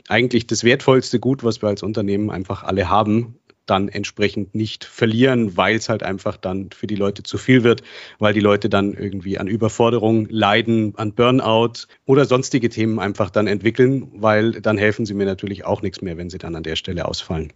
eigentlich 0.09 0.47
das 0.47 0.65
wertvollste 0.65 1.21
Gut, 1.21 1.45
was 1.45 1.63
wir 1.63 1.69
als 1.69 1.83
Unternehmen 1.83 2.31
einfach 2.31 2.63
alle 2.63 2.89
haben, 2.89 3.39
dann 3.67 3.89
entsprechend 3.89 4.55
nicht 4.55 4.85
verlieren, 4.85 5.57
weil 5.57 5.77
es 5.77 5.89
halt 5.89 6.03
einfach 6.03 6.37
dann 6.37 6.71
für 6.71 6.87
die 6.87 6.95
Leute 6.95 7.23
zu 7.23 7.37
viel 7.37 7.65
wird, 7.65 7.83
weil 8.19 8.33
die 8.33 8.41
Leute 8.41 8.69
dann 8.69 8.95
irgendwie 8.95 9.39
an 9.39 9.49
Überforderung 9.49 10.27
leiden, 10.31 10.95
an 10.97 11.15
Burnout 11.15 11.89
oder 12.05 12.25
sonstige 12.25 12.69
Themen 12.69 12.99
einfach 12.99 13.31
dann 13.31 13.47
entwickeln, 13.47 14.09
weil 14.15 14.53
dann 14.61 14.79
helfen 14.79 15.05
sie 15.05 15.15
mir 15.15 15.27
natürlich 15.27 15.65
auch 15.65 15.83
nichts 15.83 16.01
mehr, 16.01 16.17
wenn 16.17 16.31
sie 16.31 16.39
dann 16.39 16.55
an 16.55 16.63
der 16.63 16.77
Stelle 16.77 17.07
ausfallen. 17.07 17.53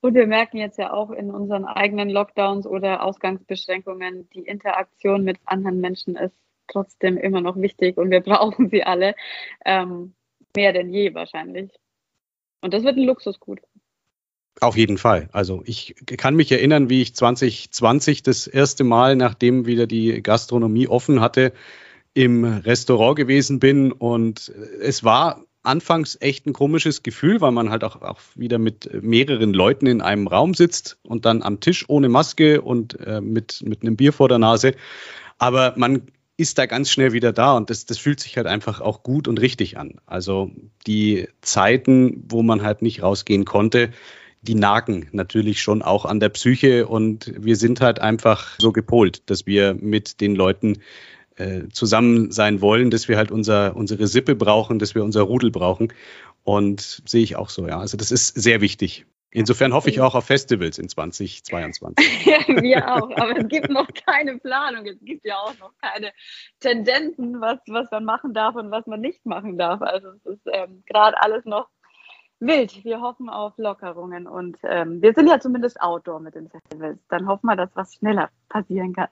Und 0.00 0.14
wir 0.14 0.26
merken 0.26 0.58
jetzt 0.58 0.78
ja 0.78 0.92
auch 0.92 1.10
in 1.10 1.30
unseren 1.30 1.64
eigenen 1.64 2.10
Lockdowns 2.10 2.66
oder 2.66 3.02
Ausgangsbeschränkungen, 3.02 4.28
die 4.30 4.42
Interaktion 4.42 5.24
mit 5.24 5.38
anderen 5.44 5.80
Menschen 5.80 6.16
ist 6.16 6.36
trotzdem 6.68 7.16
immer 7.16 7.40
noch 7.40 7.56
wichtig 7.56 7.96
und 7.96 8.10
wir 8.10 8.20
brauchen 8.22 8.68
sie 8.68 8.84
alle 8.84 9.14
ähm, 9.64 10.14
mehr 10.56 10.72
denn 10.72 10.92
je 10.92 11.14
wahrscheinlich. 11.14 11.70
Und 12.60 12.74
das 12.74 12.82
wird 12.82 12.96
ein 12.96 13.04
Luxusgut. 13.04 13.60
Auf 14.60 14.76
jeden 14.76 14.96
Fall. 14.96 15.28
Also 15.32 15.62
ich 15.66 15.94
kann 16.16 16.34
mich 16.34 16.50
erinnern, 16.50 16.88
wie 16.88 17.02
ich 17.02 17.14
2020 17.14 18.22
das 18.22 18.46
erste 18.46 18.84
Mal, 18.84 19.14
nachdem 19.14 19.66
wieder 19.66 19.86
die 19.86 20.22
Gastronomie 20.22 20.88
offen 20.88 21.20
hatte, 21.20 21.52
im 22.14 22.44
Restaurant 22.44 23.16
gewesen 23.16 23.60
bin. 23.60 23.92
Und 23.92 24.50
es 24.80 25.04
war 25.04 25.44
anfangs 25.62 26.16
echt 26.20 26.46
ein 26.46 26.54
komisches 26.54 27.02
Gefühl, 27.02 27.42
weil 27.42 27.52
man 27.52 27.68
halt 27.68 27.84
auch, 27.84 28.00
auch 28.00 28.20
wieder 28.34 28.58
mit 28.58 29.02
mehreren 29.02 29.52
Leuten 29.52 29.86
in 29.86 30.00
einem 30.00 30.26
Raum 30.26 30.54
sitzt 30.54 30.98
und 31.02 31.26
dann 31.26 31.42
am 31.42 31.60
Tisch 31.60 31.84
ohne 31.88 32.08
Maske 32.08 32.62
und 32.62 32.98
äh, 33.00 33.20
mit, 33.20 33.62
mit 33.66 33.82
einem 33.82 33.96
Bier 33.96 34.14
vor 34.14 34.28
der 34.28 34.38
Nase. 34.38 34.74
Aber 35.38 35.74
man 35.76 36.02
ist 36.36 36.58
da 36.58 36.66
ganz 36.66 36.90
schnell 36.90 37.12
wieder 37.12 37.32
da 37.32 37.56
und 37.56 37.70
das, 37.70 37.86
das 37.86 37.98
fühlt 37.98 38.20
sich 38.20 38.36
halt 38.36 38.46
einfach 38.46 38.80
auch 38.80 39.02
gut 39.02 39.26
und 39.26 39.40
richtig 39.40 39.78
an. 39.78 39.94
Also 40.06 40.50
die 40.86 41.28
Zeiten, 41.40 42.24
wo 42.28 42.42
man 42.42 42.62
halt 42.62 42.82
nicht 42.82 43.02
rausgehen 43.02 43.44
konnte, 43.44 43.90
die 44.42 44.54
nagen 44.54 45.08
natürlich 45.12 45.62
schon 45.62 45.82
auch 45.82 46.04
an 46.04 46.20
der 46.20 46.28
Psyche 46.28 46.86
und 46.86 47.32
wir 47.36 47.56
sind 47.56 47.80
halt 47.80 48.00
einfach 48.00 48.56
so 48.58 48.70
gepolt, 48.70 49.22
dass 49.30 49.46
wir 49.46 49.74
mit 49.74 50.20
den 50.20 50.36
Leuten 50.36 50.78
äh, 51.36 51.68
zusammen 51.72 52.30
sein 52.30 52.60
wollen, 52.60 52.90
dass 52.90 53.08
wir 53.08 53.16
halt 53.16 53.30
unser, 53.30 53.76
unsere 53.76 54.06
Sippe 54.06 54.34
brauchen, 54.34 54.78
dass 54.78 54.94
wir 54.94 55.04
unser 55.04 55.22
Rudel 55.22 55.50
brauchen. 55.50 55.92
Und 56.44 57.02
sehe 57.06 57.22
ich 57.22 57.36
auch 57.36 57.50
so, 57.50 57.66
ja. 57.66 57.80
Also 57.80 57.96
das 57.96 58.12
ist 58.12 58.40
sehr 58.40 58.60
wichtig. 58.60 59.04
Insofern 59.36 59.74
hoffe 59.74 59.90
ich 59.90 60.00
auch 60.00 60.14
auf 60.14 60.24
Festivals 60.24 60.78
in 60.78 60.88
2022. 60.88 62.24
ja, 62.24 62.38
wir 62.62 62.90
auch, 62.90 63.10
aber 63.18 63.36
es 63.36 63.46
gibt 63.48 63.68
noch 63.68 63.86
keine 64.06 64.38
Planung, 64.38 64.86
es 64.86 64.98
gibt 65.02 65.26
ja 65.26 65.36
auch 65.36 65.52
noch 65.58 65.72
keine 65.82 66.10
Tendenzen, 66.58 67.38
was, 67.38 67.58
was 67.66 67.90
man 67.90 68.06
machen 68.06 68.32
darf 68.32 68.54
und 68.54 68.70
was 68.70 68.86
man 68.86 69.02
nicht 69.02 69.26
machen 69.26 69.58
darf. 69.58 69.82
Also 69.82 70.08
es 70.08 70.24
ist 70.24 70.40
ähm, 70.50 70.82
gerade 70.86 71.20
alles 71.20 71.44
noch 71.44 71.68
wild. 72.40 72.82
Wir 72.82 73.02
hoffen 73.02 73.28
auf 73.28 73.52
Lockerungen 73.58 74.26
und 74.26 74.56
ähm, 74.62 75.02
wir 75.02 75.12
sind 75.12 75.28
ja 75.28 75.38
zumindest 75.38 75.82
outdoor 75.82 76.20
mit 76.20 76.34
den 76.34 76.48
Festivals. 76.48 76.98
Dann 77.10 77.28
hoffen 77.28 77.46
wir, 77.46 77.56
dass 77.56 77.76
was 77.76 77.94
schneller 77.94 78.30
passieren 78.48 78.94
kann. 78.94 79.08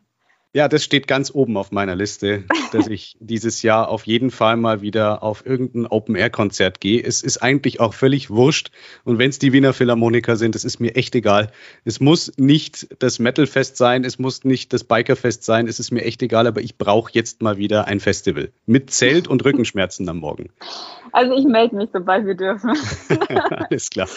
Ja, 0.57 0.69
das 0.69 0.85
steht 0.85 1.09
ganz 1.09 1.35
oben 1.35 1.57
auf 1.57 1.73
meiner 1.73 1.97
Liste, 1.97 2.45
dass 2.71 2.87
ich 2.87 3.17
dieses 3.21 3.63
Jahr 3.63 3.89
auf 3.89 4.07
jeden 4.07 4.31
Fall 4.31 4.57
mal 4.57 4.83
wieder 4.83 5.25
auf 5.25 5.45
irgendein 5.45 5.89
Open-Air-Konzert 5.89 6.81
gehe. 6.81 7.03
Es 7.03 7.23
ist 7.25 7.39
eigentlich 7.39 7.81
auch 7.81 7.93
völlig 7.93 8.31
wurscht. 8.31 8.71
Und 9.03 9.19
wenn 9.19 9.31
es 9.31 9.41
die 9.41 9.53
Wiener 9.53 9.73
Philharmoniker 9.73 10.37
sind, 10.37 10.55
das 10.55 10.65
ist 10.65 10.79
mir 10.79 10.95
echt 10.95 11.17
egal. 11.17 11.51
Es 11.85 11.99
muss 11.99 12.31
nicht 12.37 12.87
das 13.01 13.19
Metal-Fest 13.19 13.77
sein, 13.77 14.05
es 14.05 14.21
muss 14.21 14.45
nicht 14.45 14.73
das 14.73 14.85
Biker-Fest 14.85 15.43
sein, 15.43 15.67
es 15.67 15.81
ist 15.81 15.91
mir 15.91 16.05
echt 16.05 16.23
egal, 16.23 16.47
aber 16.47 16.61
ich 16.61 16.79
brauche 16.79 17.11
jetzt 17.13 17.43
mal 17.43 17.57
wieder 17.57 17.89
ein 17.89 17.99
Festival. 17.99 18.53
Mit 18.65 18.91
Zelt 18.91 19.27
und 19.27 19.45
Rückenschmerzen 19.45 20.09
am 20.09 20.19
Morgen. 20.19 20.51
Also 21.11 21.35
ich 21.35 21.47
melde 21.47 21.75
mich, 21.75 21.91
sobald 21.93 22.27
wir 22.27 22.37
dürfen. 22.37 22.71
Alles 23.69 23.91
klar. 23.91 24.09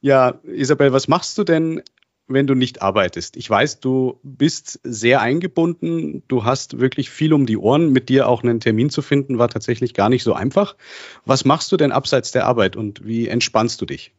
Ja, 0.00 0.40
Isabel, 0.44 0.94
was 0.94 1.08
machst 1.08 1.36
du 1.36 1.44
denn 1.44 1.82
wenn 2.26 2.46
du 2.46 2.54
nicht 2.54 2.82
arbeitest? 2.82 3.36
Ich 3.36 3.48
weiß, 3.48 3.80
du 3.80 4.18
bist 4.22 4.80
sehr 4.82 5.20
eingebunden, 5.20 6.22
du 6.28 6.44
hast 6.44 6.80
wirklich 6.80 7.10
viel 7.10 7.32
um 7.32 7.46
die 7.46 7.56
Ohren. 7.56 7.90
Mit 7.90 8.08
dir 8.08 8.28
auch 8.28 8.42
einen 8.42 8.60
Termin 8.60 8.90
zu 8.90 9.02
finden, 9.02 9.38
war 9.38 9.48
tatsächlich 9.48 9.94
gar 9.94 10.08
nicht 10.08 10.24
so 10.24 10.32
einfach. 10.32 10.76
Was 11.24 11.44
machst 11.44 11.70
du 11.72 11.76
denn 11.76 11.92
abseits 11.92 12.32
der 12.32 12.46
Arbeit 12.46 12.76
und 12.76 13.04
wie 13.04 13.28
entspannst 13.28 13.80
du 13.80 13.86
dich? 13.86 14.14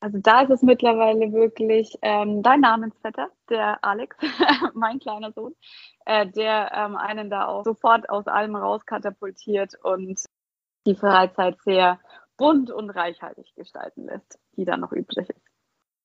Also 0.00 0.18
da 0.18 0.42
ist 0.42 0.50
es 0.50 0.62
mittlerweile 0.62 1.32
wirklich 1.32 1.96
ähm, 2.02 2.42
dein 2.42 2.60
Namensvetter, 2.60 3.28
der 3.48 3.82
Alex, 3.82 4.16
mein 4.74 4.98
kleiner 4.98 5.32
Sohn, 5.32 5.54
äh, 6.04 6.26
der 6.26 6.70
ähm, 6.74 6.96
einen 6.96 7.30
da 7.30 7.46
auch 7.46 7.64
sofort 7.64 8.10
aus 8.10 8.26
allem 8.26 8.56
rauskatapultiert 8.56 9.72
und 9.82 10.20
die 10.86 10.94
Freizeit 10.94 11.56
sehr 11.64 11.98
bunt 12.36 12.70
und 12.70 12.90
reichhaltig 12.90 13.54
gestalten 13.56 14.04
lässt, 14.04 14.38
die 14.56 14.64
da 14.64 14.76
noch 14.76 14.92
übrig 14.92 15.30
ist. 15.30 15.45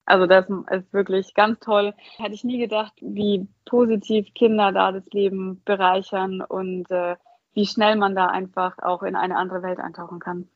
Also 0.06 0.26
das 0.26 0.46
ist 0.72 0.94
wirklich 0.94 1.34
ganz 1.34 1.60
toll. 1.60 1.94
Hätte 2.18 2.34
ich 2.34 2.44
nie 2.44 2.60
gedacht, 2.60 2.94
wie 3.02 3.48
positiv 3.66 4.34
Kinder 4.34 4.72
da 4.72 4.92
das 4.92 5.06
Leben 5.12 5.62
bereichern 5.64 6.42
und 6.42 6.90
äh, 6.92 7.16
wie 7.54 7.66
schnell 7.66 7.96
man 7.96 8.16
da 8.16 8.28
einfach 8.28 8.78
auch 8.80 9.04
in 9.04 9.16
eine 9.16 9.38
andere 9.38 9.62
Welt 9.62 9.80
eintauchen 9.80 10.20
kann. 10.20 10.48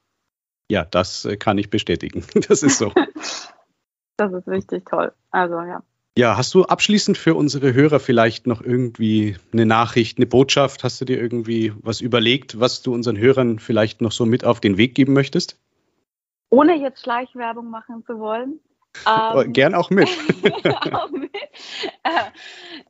Ja, 0.70 0.86
das 0.86 1.26
äh, 1.26 1.38
kann 1.38 1.58
ich 1.58 1.70
bestätigen. 1.70 2.24
Das 2.48 2.64
ist 2.64 2.78
so. 2.78 2.92
das 4.18 4.34
ist 4.34 4.48
richtig 4.48 4.86
toll. 4.86 5.14
Also 5.32 5.56
ja. 5.62 5.84
Ja, 6.18 6.38
hast 6.38 6.54
du 6.54 6.64
abschließend 6.64 7.18
für 7.18 7.36
unsere 7.36 7.74
Hörer 7.74 8.00
vielleicht 8.00 8.48
noch 8.48 8.62
irgendwie 8.62 9.36
eine 9.52 9.66
Nachricht, 9.66 10.18
eine 10.18 10.26
Botschaft? 10.26 10.86
Hast 10.86 11.02
du 11.02 11.06
dir 11.06 11.22
irgendwie 11.22 11.74
was 11.82 12.00
überlegt, 12.00 12.58
was 12.58 12.82
du 12.82 12.94
unseren 12.94 13.18
Hörern 13.18 13.60
vielleicht 13.60 14.00
noch 14.00 14.14
so 14.14 14.26
mit 14.26 14.46
auf 14.46 14.62
den 14.62 14.78
Weg 14.78 14.96
geben 14.96 15.12
möchtest? 15.12 15.60
Ohne 16.50 16.78
jetzt 16.78 17.02
Schleichwerbung 17.02 17.70
machen 17.70 18.06
zu 18.06 18.18
wollen, 18.18 18.62
ähm, 19.08 19.54
Gern 19.54 19.76
auch 19.76 19.90
mit. 19.90 20.08
auch 20.94 21.10
mit. 21.12 21.34
Äh, 22.04 22.32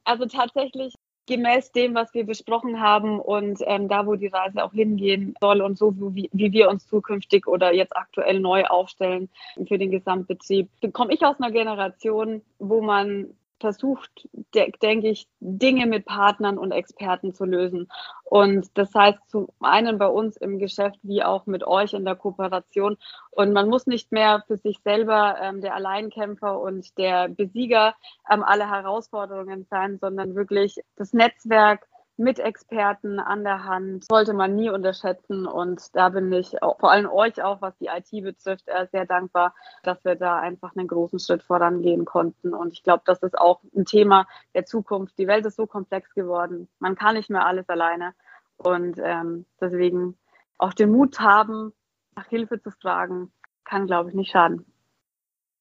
also 0.03 0.25
tatsächlich 0.25 0.93
gemäß 1.27 1.71
dem, 1.71 1.95
was 1.95 2.13
wir 2.13 2.25
besprochen 2.25 2.79
haben 2.79 3.19
und 3.19 3.59
ähm, 3.65 3.87
da, 3.87 4.05
wo 4.05 4.15
die 4.15 4.27
Reise 4.27 4.63
auch 4.63 4.73
hingehen 4.73 5.33
soll 5.41 5.61
und 5.61 5.77
so, 5.77 5.93
wie, 5.97 6.29
wie 6.33 6.51
wir 6.51 6.69
uns 6.69 6.87
zukünftig 6.87 7.47
oder 7.47 7.73
jetzt 7.73 7.95
aktuell 7.95 8.39
neu 8.39 8.65
aufstellen 8.65 9.29
für 9.67 9.77
den 9.77 9.91
Gesamtbetrieb, 9.91 10.69
komme 10.93 11.13
ich 11.13 11.25
aus 11.25 11.39
einer 11.39 11.51
Generation, 11.51 12.41
wo 12.59 12.81
man 12.81 13.35
versucht, 13.59 14.27
de 14.53 14.71
denke 14.81 15.09
ich, 15.09 15.27
Dinge 15.39 15.85
mit 15.85 16.05
Partnern 16.05 16.57
und 16.57 16.71
Experten 16.71 17.33
zu 17.33 17.45
lösen. 17.45 17.89
Und 18.23 18.67
das 18.75 18.93
heißt 18.93 19.19
zum 19.27 19.47
einen 19.59 19.97
bei 19.97 20.07
uns 20.07 20.37
im 20.37 20.59
Geschäft 20.59 20.99
wie 21.03 21.23
auch 21.23 21.45
mit 21.45 21.65
euch 21.65 21.93
in 21.93 22.05
der 22.05 22.15
Kooperation. 22.15 22.97
Und 23.31 23.53
man 23.53 23.69
muss 23.69 23.87
nicht 23.87 24.11
mehr 24.11 24.43
für 24.47 24.57
sich 24.57 24.79
selber 24.83 25.37
ähm, 25.41 25.61
der 25.61 25.75
Alleinkämpfer 25.75 26.59
und 26.59 26.97
der 26.97 27.29
Besieger 27.29 27.95
ähm, 28.29 28.43
aller 28.43 28.69
Herausforderungen 28.69 29.65
sein, 29.69 29.97
sondern 29.99 30.35
wirklich 30.35 30.79
das 30.95 31.13
Netzwerk 31.13 31.87
mit 32.17 32.39
Experten 32.39 33.19
an 33.19 33.43
der 33.43 33.65
Hand 33.65 34.05
sollte 34.05 34.33
man 34.33 34.55
nie 34.55 34.69
unterschätzen. 34.69 35.45
Und 35.45 35.95
da 35.95 36.09
bin 36.09 36.31
ich 36.31 36.61
auch, 36.63 36.79
vor 36.79 36.91
allem 36.91 37.07
euch 37.07 37.41
auch, 37.43 37.61
was 37.61 37.77
die 37.77 37.87
IT 37.87 38.23
betrifft, 38.23 38.67
äh, 38.67 38.87
sehr 38.91 39.05
dankbar, 39.05 39.53
dass 39.83 40.03
wir 40.05 40.15
da 40.15 40.39
einfach 40.39 40.75
einen 40.75 40.87
großen 40.87 41.19
Schritt 41.19 41.43
vorangehen 41.43 42.05
konnten. 42.05 42.53
Und 42.53 42.73
ich 42.73 42.83
glaube, 42.83 43.03
das 43.05 43.21
ist 43.21 43.37
auch 43.37 43.61
ein 43.75 43.85
Thema 43.85 44.27
der 44.53 44.65
Zukunft. 44.65 45.17
Die 45.17 45.27
Welt 45.27 45.45
ist 45.45 45.57
so 45.57 45.67
komplex 45.67 46.13
geworden. 46.13 46.69
Man 46.79 46.95
kann 46.95 47.15
nicht 47.15 47.29
mehr 47.29 47.45
alles 47.45 47.67
alleine. 47.67 48.13
Und 48.57 48.97
ähm, 49.03 49.45
deswegen 49.59 50.17
auch 50.57 50.73
den 50.73 50.91
Mut 50.91 51.19
haben, 51.19 51.73
nach 52.15 52.27
Hilfe 52.27 52.61
zu 52.61 52.71
fragen, 52.71 53.31
kann, 53.65 53.87
glaube 53.87 54.09
ich, 54.09 54.15
nicht 54.15 54.31
schaden. 54.31 54.65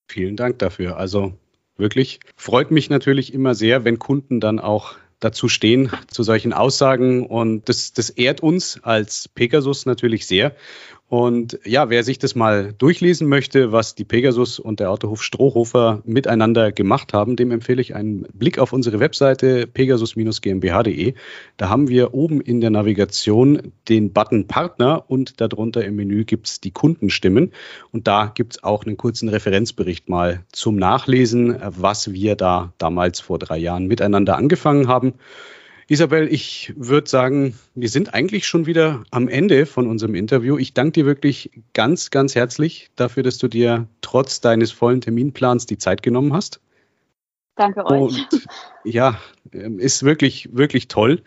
Vielen 0.08 0.36
Dank 0.36 0.60
dafür. 0.60 0.98
Also 0.98 1.32
wirklich 1.76 2.20
freut 2.36 2.70
mich 2.70 2.90
natürlich 2.90 3.34
immer 3.34 3.54
sehr, 3.54 3.84
wenn 3.84 3.98
Kunden 3.98 4.38
dann 4.38 4.60
auch 4.60 4.94
dazu 5.24 5.48
stehen, 5.48 5.90
zu 6.08 6.22
solchen 6.22 6.52
Aussagen. 6.52 7.26
Und 7.26 7.68
das, 7.68 7.92
das 7.92 8.10
ehrt 8.10 8.42
uns 8.42 8.78
als 8.82 9.28
Pegasus 9.28 9.86
natürlich 9.86 10.26
sehr. 10.26 10.54
Und 11.08 11.58
ja, 11.64 11.90
wer 11.90 12.02
sich 12.02 12.18
das 12.18 12.34
mal 12.34 12.72
durchlesen 12.72 13.28
möchte, 13.28 13.72
was 13.72 13.94
die 13.94 14.06
Pegasus 14.06 14.58
und 14.58 14.80
der 14.80 14.90
Autohof 14.90 15.22
Strohhofer 15.22 16.02
miteinander 16.06 16.72
gemacht 16.72 17.12
haben, 17.12 17.36
dem 17.36 17.50
empfehle 17.50 17.82
ich 17.82 17.94
einen 17.94 18.22
Blick 18.32 18.58
auf 18.58 18.72
unsere 18.72 19.00
Webseite 19.00 19.66
pegasus-gmbh.de. 19.66 21.14
Da 21.58 21.68
haben 21.68 21.88
wir 21.88 22.14
oben 22.14 22.40
in 22.40 22.62
der 22.62 22.70
Navigation 22.70 23.72
den 23.88 24.14
Button 24.14 24.46
Partner 24.46 25.04
und 25.06 25.42
darunter 25.42 25.84
im 25.84 25.96
Menü 25.96 26.24
gibt 26.24 26.48
es 26.48 26.60
die 26.60 26.70
Kundenstimmen. 26.70 27.52
Und 27.92 28.08
da 28.08 28.32
gibt 28.34 28.54
es 28.54 28.64
auch 28.64 28.84
einen 28.84 28.96
kurzen 28.96 29.28
Referenzbericht 29.28 30.08
mal 30.08 30.42
zum 30.52 30.76
Nachlesen, 30.76 31.60
was 31.60 32.14
wir 32.14 32.34
da 32.34 32.72
damals 32.78 33.20
vor 33.20 33.38
drei 33.38 33.58
Jahren 33.58 33.86
miteinander 33.86 34.38
angefangen 34.38 34.88
haben. 34.88 35.12
Isabel, 35.86 36.32
ich 36.32 36.72
würde 36.76 37.08
sagen, 37.08 37.58
wir 37.74 37.88
sind 37.88 38.14
eigentlich 38.14 38.46
schon 38.46 38.66
wieder 38.66 39.04
am 39.10 39.28
Ende 39.28 39.66
von 39.66 39.86
unserem 39.86 40.14
Interview. 40.14 40.56
Ich 40.56 40.72
danke 40.72 40.92
dir 40.92 41.06
wirklich 41.06 41.50
ganz, 41.74 42.10
ganz 42.10 42.34
herzlich 42.34 42.90
dafür, 42.96 43.22
dass 43.22 43.38
du 43.38 43.48
dir 43.48 43.86
trotz 44.00 44.40
deines 44.40 44.72
vollen 44.72 45.02
Terminplans 45.02 45.66
die 45.66 45.78
Zeit 45.78 46.02
genommen 46.02 46.32
hast. 46.32 46.60
Danke 47.56 47.84
euch. 47.86 47.92
Und 47.92 48.46
ja, 48.84 49.20
ähm, 49.52 49.78
ist 49.78 50.02
wirklich, 50.02 50.48
wirklich 50.52 50.88
toll. 50.88 51.22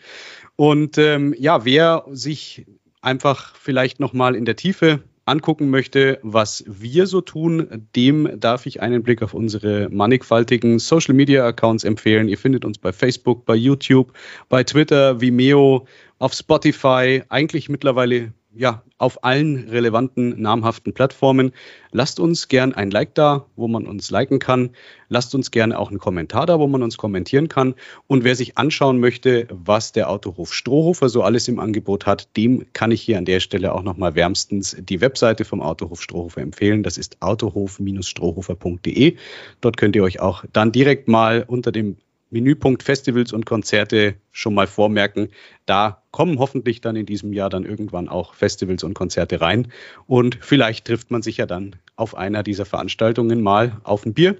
Und 0.56 0.98
ähm, 0.98 1.34
ja, 1.38 1.64
wer 1.64 2.04
sich 2.10 2.66
einfach 3.00 3.54
vielleicht 3.54 4.00
nochmal 4.00 4.34
in 4.34 4.44
der 4.44 4.56
Tiefe 4.56 5.02
angucken 5.28 5.70
möchte, 5.70 6.18
was 6.22 6.64
wir 6.66 7.06
so 7.06 7.20
tun, 7.20 7.86
dem 7.94 8.40
darf 8.40 8.66
ich 8.66 8.80
einen 8.80 9.02
Blick 9.02 9.22
auf 9.22 9.34
unsere 9.34 9.88
mannigfaltigen 9.90 10.78
Social 10.78 11.14
Media 11.14 11.46
Accounts 11.46 11.84
empfehlen. 11.84 12.28
Ihr 12.28 12.38
findet 12.38 12.64
uns 12.64 12.78
bei 12.78 12.92
Facebook, 12.92 13.44
bei 13.44 13.54
YouTube, 13.54 14.12
bei 14.48 14.64
Twitter, 14.64 15.20
Vimeo, 15.20 15.86
auf 16.18 16.32
Spotify, 16.32 17.22
eigentlich 17.28 17.68
mittlerweile 17.68 18.32
ja, 18.58 18.82
auf 18.98 19.22
allen 19.22 19.68
relevanten, 19.68 20.40
namhaften 20.42 20.92
Plattformen. 20.92 21.52
Lasst 21.92 22.18
uns 22.18 22.48
gern 22.48 22.74
ein 22.74 22.90
Like 22.90 23.14
da, 23.14 23.46
wo 23.54 23.68
man 23.68 23.86
uns 23.86 24.10
liken 24.10 24.40
kann. 24.40 24.70
Lasst 25.08 25.32
uns 25.36 25.52
gerne 25.52 25.78
auch 25.78 25.90
einen 25.90 26.00
Kommentar 26.00 26.44
da, 26.44 26.58
wo 26.58 26.66
man 26.66 26.82
uns 26.82 26.96
kommentieren 26.96 27.48
kann. 27.48 27.76
Und 28.08 28.24
wer 28.24 28.34
sich 28.34 28.58
anschauen 28.58 28.98
möchte, 28.98 29.46
was 29.50 29.92
der 29.92 30.10
Autohof 30.10 30.52
Strohhofer 30.52 31.08
so 31.08 31.22
alles 31.22 31.46
im 31.46 31.60
Angebot 31.60 32.04
hat, 32.06 32.36
dem 32.36 32.66
kann 32.72 32.90
ich 32.90 33.00
hier 33.00 33.18
an 33.18 33.24
der 33.24 33.38
Stelle 33.38 33.72
auch 33.72 33.84
nochmal 33.84 34.16
wärmstens 34.16 34.76
die 34.80 35.00
Webseite 35.00 35.44
vom 35.44 35.62
Autohof 35.62 36.02
Strohhofer 36.02 36.40
empfehlen. 36.40 36.82
Das 36.82 36.98
ist 36.98 37.22
autohof-strohhofer.de. 37.22 39.16
Dort 39.60 39.76
könnt 39.76 39.94
ihr 39.94 40.02
euch 40.02 40.18
auch 40.18 40.44
dann 40.52 40.72
direkt 40.72 41.06
mal 41.06 41.44
unter 41.46 41.70
dem 41.70 41.96
Menüpunkt 42.30 42.82
Festivals 42.82 43.32
und 43.32 43.46
Konzerte 43.46 44.16
schon 44.32 44.54
mal 44.54 44.66
vormerken. 44.66 45.28
Da 45.66 46.02
kommen 46.10 46.38
hoffentlich 46.38 46.80
dann 46.80 46.96
in 46.96 47.06
diesem 47.06 47.32
Jahr 47.32 47.50
dann 47.50 47.64
irgendwann 47.64 48.08
auch 48.08 48.34
Festivals 48.34 48.84
und 48.84 48.94
Konzerte 48.94 49.40
rein. 49.40 49.72
Und 50.06 50.38
vielleicht 50.40 50.86
trifft 50.86 51.10
man 51.10 51.22
sich 51.22 51.38
ja 51.38 51.46
dann 51.46 51.76
auf 51.96 52.14
einer 52.14 52.42
dieser 52.42 52.64
Veranstaltungen 52.64 53.42
mal 53.42 53.80
auf 53.84 54.04
ein 54.04 54.14
Bier. 54.14 54.36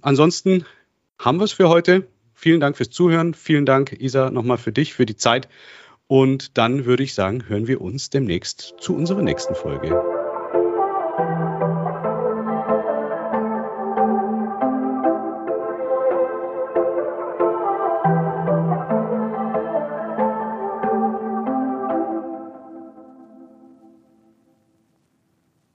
Ansonsten 0.00 0.64
haben 1.18 1.38
wir 1.38 1.44
es 1.44 1.52
für 1.52 1.68
heute. 1.68 2.06
Vielen 2.34 2.60
Dank 2.60 2.76
fürs 2.76 2.90
Zuhören. 2.90 3.34
Vielen 3.34 3.66
Dank, 3.66 3.92
Isa, 4.00 4.30
nochmal 4.30 4.58
für 4.58 4.72
dich, 4.72 4.94
für 4.94 5.06
die 5.06 5.16
Zeit. 5.16 5.48
Und 6.08 6.58
dann 6.58 6.84
würde 6.84 7.04
ich 7.04 7.14
sagen, 7.14 7.48
hören 7.48 7.68
wir 7.68 7.80
uns 7.80 8.10
demnächst 8.10 8.74
zu 8.80 8.94
unserer 8.94 9.22
nächsten 9.22 9.54
Folge. 9.54 10.11